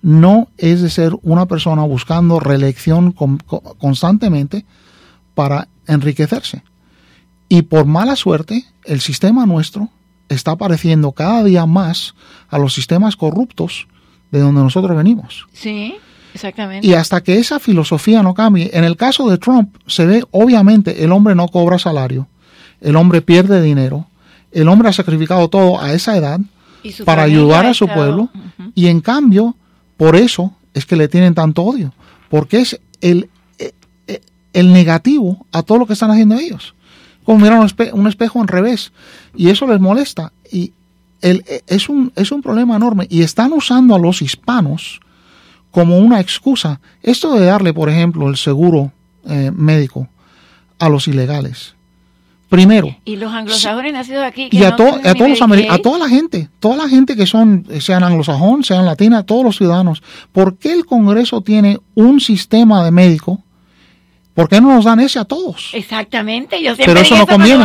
[0.00, 4.64] No es de ser una persona buscando reelección constantemente
[5.34, 6.62] para enriquecerse.
[7.48, 9.88] Y por mala suerte, el sistema nuestro
[10.28, 12.14] está pareciendo cada día más
[12.48, 13.86] a los sistemas corruptos
[14.30, 15.46] de donde nosotros venimos.
[15.52, 15.96] Sí,
[16.34, 16.86] exactamente.
[16.86, 21.04] Y hasta que esa filosofía no cambie, en el caso de Trump se ve obviamente
[21.04, 22.28] el hombre no cobra salario,
[22.80, 24.06] el hombre pierde dinero,
[24.52, 26.40] el hombre ha sacrificado todo a esa edad
[27.04, 28.28] para ayudar a su pueblo
[28.74, 29.56] y en cambio,
[29.96, 31.92] por eso es que le tienen tanto odio,
[32.28, 33.28] porque es el,
[33.58, 33.72] eh,
[34.06, 34.20] eh,
[34.52, 36.74] el negativo a todo lo que están haciendo ellos.
[37.24, 37.60] Como mirar
[37.92, 38.92] un, espejo en revés
[39.36, 40.72] y eso les molesta y
[41.20, 45.00] el, eh, es, un, es un problema enorme y están usando a los hispanos
[45.72, 46.80] como una excusa.
[47.02, 48.92] Esto de darle, por ejemplo, el seguro
[49.24, 50.08] médico
[50.78, 51.74] a los ilegales
[52.52, 52.94] primero.
[53.06, 54.50] Y los anglosajones nacidos aquí.
[54.52, 58.62] y a, todos los a toda la gente, toda la gente que son, sean anglosajón,
[58.62, 60.02] sean latina, todos los ciudadanos.
[60.32, 63.42] ¿Por qué el Congreso tiene un sistema de médico?
[64.34, 65.72] ¿Por qué no nos dan ese a todos?
[66.62, 67.64] Yo siempre Pero eso no conviene.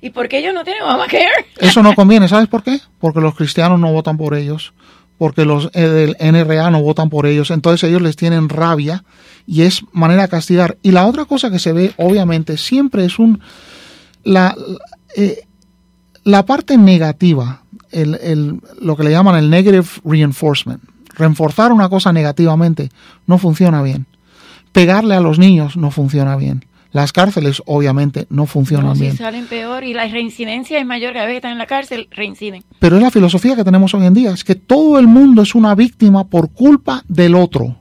[0.00, 1.46] ¿Y por qué ellos no tienen Obamacare?
[1.60, 2.26] Eso no conviene.
[2.26, 2.80] ¿Sabes por qué?
[2.98, 4.72] Porque los cristianos no votan por ellos.
[5.18, 7.50] Porque los eh, del NRA no votan por ellos.
[7.50, 9.04] Entonces ellos les tienen rabia
[9.46, 10.78] y es manera de castigar.
[10.82, 13.40] Y la otra cosa que se ve, obviamente, siempre es un
[14.24, 14.54] la,
[15.16, 15.44] eh,
[16.24, 20.82] la parte negativa, el, lo que le llaman el negative reinforcement,
[21.14, 22.90] reforzar una cosa negativamente
[23.26, 24.06] no funciona bien.
[24.72, 26.66] Pegarle a los niños no funciona bien.
[26.92, 29.16] Las cárceles obviamente no funcionan bien.
[29.16, 32.64] salen peor y la reincidencia es mayor cada vez que están en la cárcel, reinciden.
[32.78, 35.54] Pero es la filosofía que tenemos hoy en día, es que todo el mundo es
[35.54, 37.76] una víctima por culpa del otro,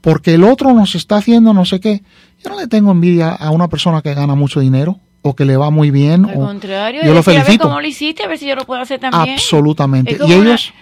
[0.00, 2.02] porque el otro nos está haciendo no sé qué.
[2.42, 5.56] Yo no le tengo envidia a una persona que gana mucho dinero o que le
[5.56, 6.24] va muy bien.
[6.24, 7.46] Al contrario, yo lo felicito.
[7.46, 9.34] A ver cómo lo hiciste, a ver si yo lo puedo hacer también.
[9.34, 10.18] Absolutamente.
[10.26, 10.72] y ellos.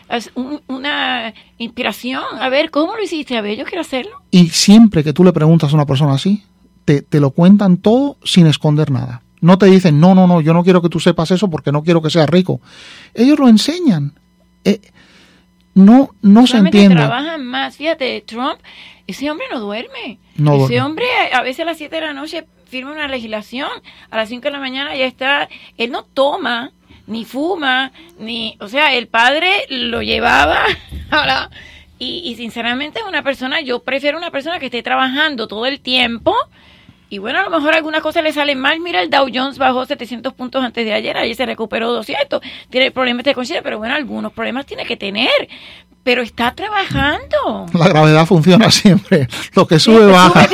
[0.69, 4.23] Una, inspiración, a ver cómo lo hiciste, a ver, yo quiero hacerlo.
[4.31, 6.45] Y siempre que tú le preguntas a una persona así,
[6.89, 9.21] te, te lo cuentan todo sin esconder nada.
[9.43, 11.83] No te dicen, no, no, no, yo no quiero que tú sepas eso porque no
[11.83, 12.63] quiero que seas rico.
[13.13, 14.15] Ellos lo enseñan.
[14.65, 14.81] Eh,
[15.75, 16.95] no, no se entiende.
[16.95, 17.77] trabajan más.
[17.77, 18.59] Fíjate, Trump,
[19.07, 20.19] ese hombre no duerme.
[20.37, 23.69] No ese hombre a veces a las 7 de la noche firma una legislación,
[24.09, 26.73] a las 5 de la mañana ya está, él no toma,
[27.07, 30.65] ni fuma, ni, o sea, el padre lo llevaba
[31.11, 31.51] a
[31.99, 36.35] y, y sinceramente una persona, yo prefiero una persona que esté trabajando todo el tiempo,
[37.11, 38.81] y bueno, a lo mejor algunas cosas le salen mal.
[38.81, 42.41] Mira, el Dow Jones bajó 700 puntos antes de ayer, ayer se recuperó 200.
[42.71, 45.49] Tiene problemas de conciencia, pero bueno, algunos problemas tiene que tener
[46.09, 47.67] pero está trabajando.
[47.75, 49.29] La gravedad funciona siempre.
[49.55, 50.49] Lo que sube, baja.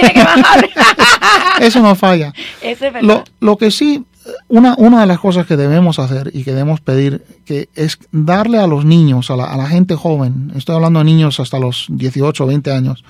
[1.61, 2.32] Eso no falla.
[2.61, 3.24] Eso es verdad.
[3.38, 4.05] Lo, que sí,
[4.48, 8.59] una, una de las cosas que debemos hacer y que debemos pedir que es darle
[8.59, 11.86] a los niños, a la, a la gente joven, estoy hablando de niños hasta los
[11.88, 13.05] 18 o 20 años,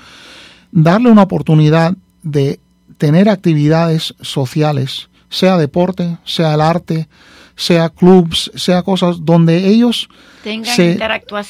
[0.71, 2.61] darle una oportunidad de
[2.97, 7.09] tener actividades sociales, sea deporte, sea el arte,
[7.57, 10.09] sea clubs, sea cosas donde ellos
[10.43, 11.01] tengan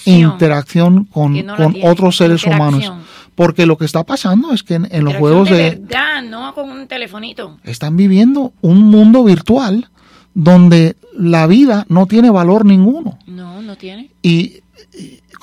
[0.05, 2.93] interacción, con, con otros seres humanos.
[3.35, 6.87] Porque lo que está pasando es que en, los juegos de, verdad, no con un
[6.87, 7.59] telefonito.
[7.65, 9.91] Están viviendo un mundo virtual
[10.35, 13.19] donde la vida no tiene valor ninguno.
[13.27, 14.11] No, no tiene.
[14.23, 14.61] Y,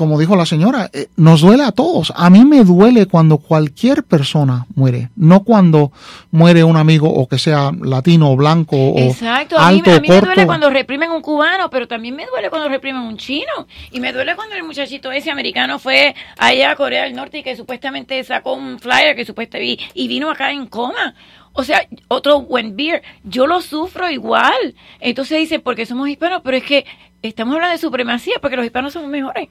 [0.02, 2.12] como dijo la señora, eh, nos duele a todos.
[2.16, 5.92] A mí me duele cuando cualquier persona muere, no cuando
[6.32, 10.08] muere un amigo o que sea latino o blanco o Exacto, a mí, a mí
[10.10, 13.68] me duele cuando reprimen un cubano, pero también me duele cuando reprimen un chino.
[13.92, 17.44] Y me duele cuando el muchachito ese americano fue allá a Corea del Norte y
[17.44, 21.14] que supuestamente sacó un flyer que supuestamente y vino acá en coma.
[21.54, 24.74] O sea, otro buen beer, yo lo sufro igual.
[25.00, 26.88] Entonces dice, porque somos hispanos, pero es que
[27.22, 29.50] estamos hablando de supremacía, porque los hispanos somos mejores.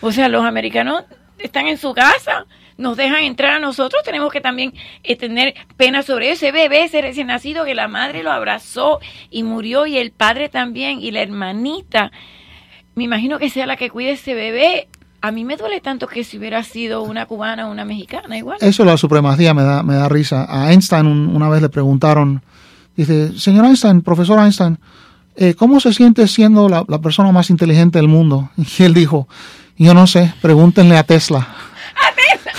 [0.00, 1.04] O sea, los americanos
[1.38, 2.46] están en su casa,
[2.78, 7.00] nos dejan entrar a nosotros, tenemos que también eh, tener pena sobre ese bebé, ese
[7.02, 11.22] recién nacido que la madre lo abrazó y murió y el padre también y la
[11.22, 12.10] hermanita.
[12.94, 14.88] Me imagino que sea la que cuide ese bebé
[15.26, 18.58] a mí me duele tanto que si hubiera sido una cubana o una mexicana igual.
[18.60, 20.46] Eso la supremacía me da, me da risa.
[20.48, 22.42] A Einstein una vez le preguntaron,
[22.96, 24.78] dice, señor Einstein, profesor Einstein,
[25.34, 28.50] eh, ¿cómo se siente siendo la, la persona más inteligente del mundo?
[28.78, 29.28] Y él dijo,
[29.76, 31.46] yo no sé, pregúntenle a Tesla.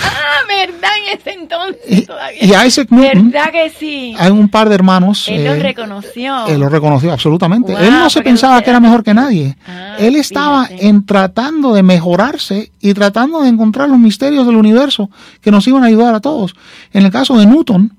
[0.00, 2.64] Ah, verdad, en ese entonces todavía.
[2.64, 3.30] Y Isaac Newton.
[3.30, 4.14] ¿Verdad que sí?
[4.18, 5.26] Hay un par de hermanos.
[5.28, 6.46] Él lo eh, reconoció.
[6.46, 7.72] Él lo reconoció, absolutamente.
[7.72, 9.56] él no se pensaba que era mejor que nadie.
[9.66, 15.10] Ah, él estaba en tratando de mejorarse y tratando de encontrar los misterios del universo
[15.40, 16.54] que nos iban a ayudar a todos.
[16.92, 17.96] En el caso de Newton,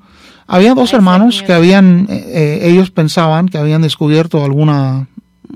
[0.48, 5.08] había dos hermanos que habían, eh, eh, ellos pensaban que habían descubierto alguna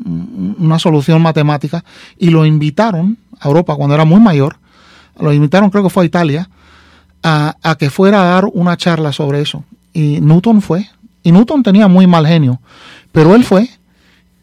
[0.05, 1.83] una solución matemática
[2.17, 4.57] y lo invitaron a Europa cuando era muy mayor
[5.19, 6.49] lo invitaron, creo que fue a Italia,
[7.21, 9.63] a, a, que fuera a dar una charla sobre eso.
[9.93, 10.89] Y Newton fue.
[11.21, 12.59] Y Newton tenía muy mal genio,
[13.11, 13.69] pero él fue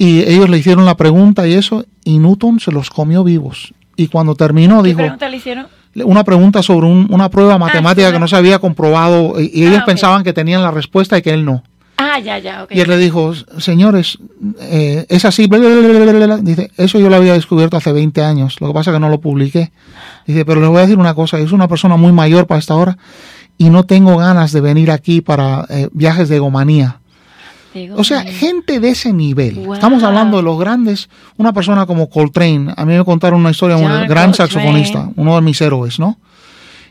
[0.01, 3.75] y ellos le hicieron la pregunta y eso, y Newton se los comió vivos.
[3.97, 4.97] Y cuando terminó dijo...
[4.97, 5.67] pregunta le hicieron?
[5.95, 9.85] Una pregunta sobre una prueba ah, matemática que no se había comprobado y, ellos ah,
[9.85, 11.65] pensaban que tenían la respuesta y que él no.
[12.03, 14.17] Ah, ya, ya, Y él le dijo, señores,
[14.59, 15.47] eh, es así,
[16.43, 19.11] dice, eso yo lo había descubierto hace 20 años, lo que pasa es que no
[19.11, 19.71] lo publiqué.
[20.27, 22.75] Dice, pero le voy a decir una cosa, es una persona muy mayor para esta
[22.75, 22.97] hora
[23.59, 27.01] y no tengo ganas de venir aquí para eh, viajes de egomanía.
[27.95, 29.69] O sea, gente de ese nivel.
[29.73, 33.77] Estamos hablando de los grandes, una persona como Coltrane, a mí me contaron una historia,
[33.77, 36.19] un gran saxofonista, uno de mis héroes, ¿no?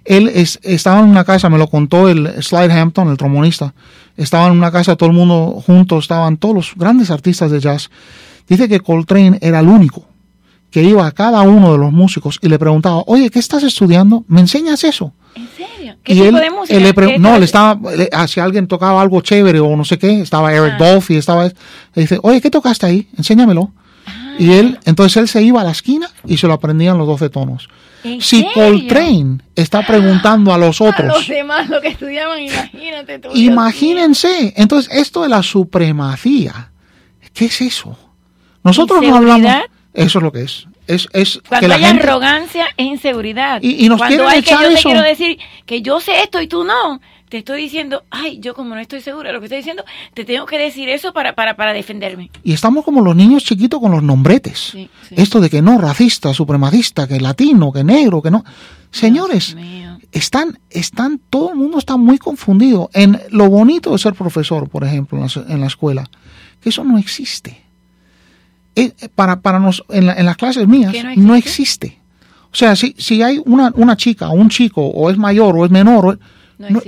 [0.09, 0.31] Él
[0.63, 3.75] estaba en una casa, me lo contó el Slide Hampton, el trombonista.
[4.17, 7.91] Estaba en una casa, todo el mundo juntos, estaban todos los grandes artistas de jazz.
[8.47, 10.03] Dice que Coltrane era el único
[10.71, 14.25] que iba a cada uno de los músicos y le preguntaba, oye, ¿qué estás estudiando?
[14.27, 15.13] ¿Me enseñas eso?
[15.35, 15.95] ¿En serio?
[16.03, 17.17] ¿Qué tipo de música?
[17.19, 17.79] no, le estaba,
[18.11, 20.85] ah, si alguien tocaba algo chévere o no sé qué, estaba Eric ah.
[20.85, 21.53] Dolphy, estaba, le
[21.93, 23.07] dice, oye, ¿qué tocaste ahí?
[23.15, 23.71] Enséñamelo.
[24.39, 27.29] Y él, entonces él se iba a la esquina y se lo aprendían los 12
[27.29, 27.69] tonos.
[28.19, 30.99] Si Coltrane está preguntando a los otros.
[31.13, 33.29] A los demás lo que estudiaban, imagínate tú.
[33.33, 34.53] Imagínense.
[34.55, 36.71] Entonces, esto de la supremacía,
[37.33, 37.97] ¿qué es eso?
[38.63, 39.51] Nosotros no hablamos.
[39.93, 40.67] Eso es lo que es.
[40.87, 43.61] Es, es Cuando que hay arrogancia es inseguridad.
[43.61, 46.47] Y, y nos Cuando hay que yo te quiero decir que yo sé esto y
[46.47, 46.99] tú no
[47.29, 49.83] te estoy diciendo, ay, yo como no estoy segura de lo que estoy diciendo,
[50.15, 52.31] te tengo que decir eso para, para, para defenderme.
[52.43, 54.75] Y estamos como los niños chiquitos con los nombretes.
[55.11, 58.43] Esto de que no, racista, supremacista, que latino, que negro, que no.
[58.91, 59.55] Señores,
[60.11, 64.83] están, están, todo el mundo está muy confundido en lo bonito de ser profesor, por
[64.83, 66.09] ejemplo, en la, escuela,
[66.61, 67.61] que eso no existe.
[68.75, 71.99] Eh, para, para nos, en, las clases mías no existe?
[72.51, 75.65] O sea, si, si hay una, una chica o un chico, o es mayor o
[75.65, 76.17] es menor, o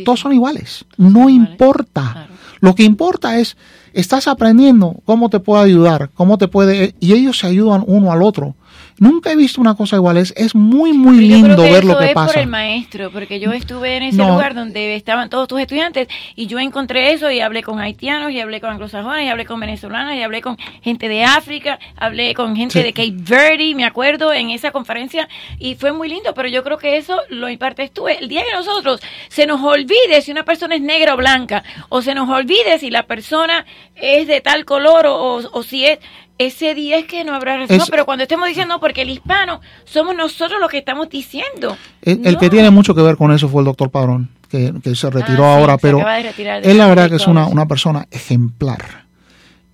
[0.05, 0.85] todos son iguales.
[0.97, 2.27] No importa.
[2.59, 3.57] Lo que importa es,
[3.93, 6.95] estás aprendiendo cómo te puede ayudar, cómo te puede...
[6.99, 8.55] Y ellos se ayudan uno al otro.
[8.97, 10.17] Nunca he visto una cosa igual.
[10.17, 12.33] Es, es muy, muy lindo ver lo que es pasa.
[12.33, 16.47] por el maestro, porque yo estuve en ese lugar donde estaban todos tus estudiantes y
[16.47, 20.15] yo encontré eso y hablé con haitianos y hablé con anglosajones y hablé con venezolanos
[20.15, 24.49] y hablé con gente de África, hablé con gente de Cape Verde, me acuerdo, en
[24.49, 25.27] esa conferencia
[25.59, 28.07] y fue muy lindo, pero yo creo que eso lo impartes tú.
[28.07, 32.01] El día que nosotros se nos olvide si una persona es negra o blanca o
[32.01, 33.65] se nos olvide si la persona
[33.95, 35.99] es de tal color o, o si es
[36.45, 40.15] ese día es que no habrá razón, pero cuando estemos diciendo, porque el hispano somos
[40.15, 41.77] nosotros los que estamos diciendo.
[42.01, 45.45] El, que tiene mucho que ver con eso fue el doctor Padrón, que, se retiró
[45.45, 49.05] ah, ahora, pero él la verdad que es una, una persona ejemplar.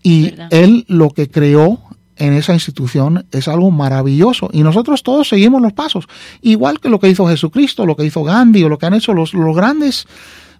[0.03, 1.80] Y él lo que creó
[2.18, 6.07] en esa institución es algo maravilloso y nosotros todos seguimos los pasos,
[6.41, 9.13] igual que lo que hizo Jesucristo, lo que hizo Gandhi o lo que han hecho
[9.13, 10.07] los, los grandes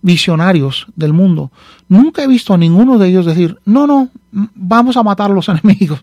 [0.02, 1.52] visionarios del mundo.
[1.88, 5.50] Nunca he visto a ninguno de ellos decir, no, no, vamos a matar a los
[5.64, 6.02] enemigos.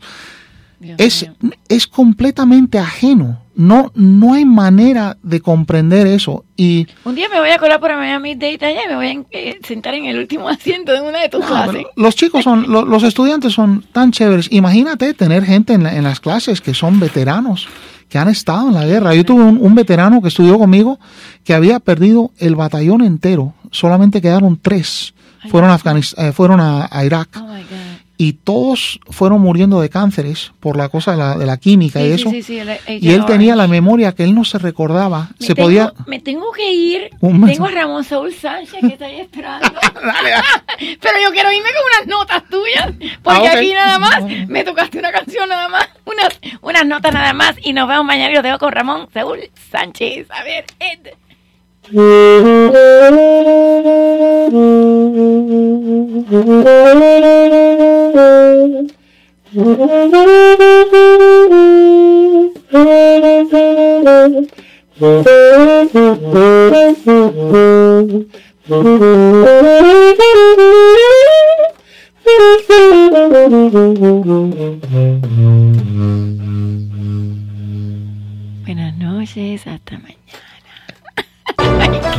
[0.81, 1.29] es,
[1.69, 3.41] es completamente ajeno.
[3.57, 6.45] No, no hay manera de comprender eso.
[6.57, 9.25] Y un día me voy a colar por Miami Dade allá y me voy a
[9.31, 11.85] eh, sentar en el último asiento de una de tus clases.
[11.95, 14.49] Los chicos son, los estudiantes son tan chéveres.
[14.51, 17.69] Imagínate tener gente en, en las clases que son veteranos
[18.09, 19.15] que han estado en la guerra.
[19.15, 20.99] Yo tuve un, veterano que estudió conmigo
[21.43, 25.15] que había perdido el batallón entero, solamente quedaron tres.
[25.51, 25.79] Fueron, a,
[26.17, 27.29] eh, fueron a, Irak.
[27.37, 27.55] Oh
[28.17, 32.13] y todos fueron muriendo de cánceres por la cosa de la, de la química y
[32.13, 32.31] eso.
[32.31, 35.31] y él tenía la memoria que él no se recordaba.
[35.39, 35.93] Me se tengo, podía.
[36.07, 37.11] Me tengo que ir.
[37.21, 39.67] Tengo a Ramón Saúl Sánchez que está ahí esperando.
[40.79, 42.93] Pero yo quiero irme con unas notas tuyas,
[43.23, 47.33] porque ah, aquí nada más me tocaste una canción nada más, unas, unas notas nada
[47.33, 49.41] más y nos vemos mañana y los dejo con Ramón Saúl
[49.71, 50.29] Sánchez.
[50.31, 51.15] A ver, Ed.
[78.67, 80.24] Buenas noches, hasta mañana.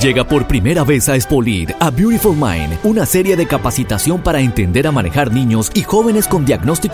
[0.02, 4.86] Llega por primera vez a Espolir, a Beautiful Mind, una serie de capacitación para entender
[4.88, 6.76] a manejar niños y jóvenes con diagnóstico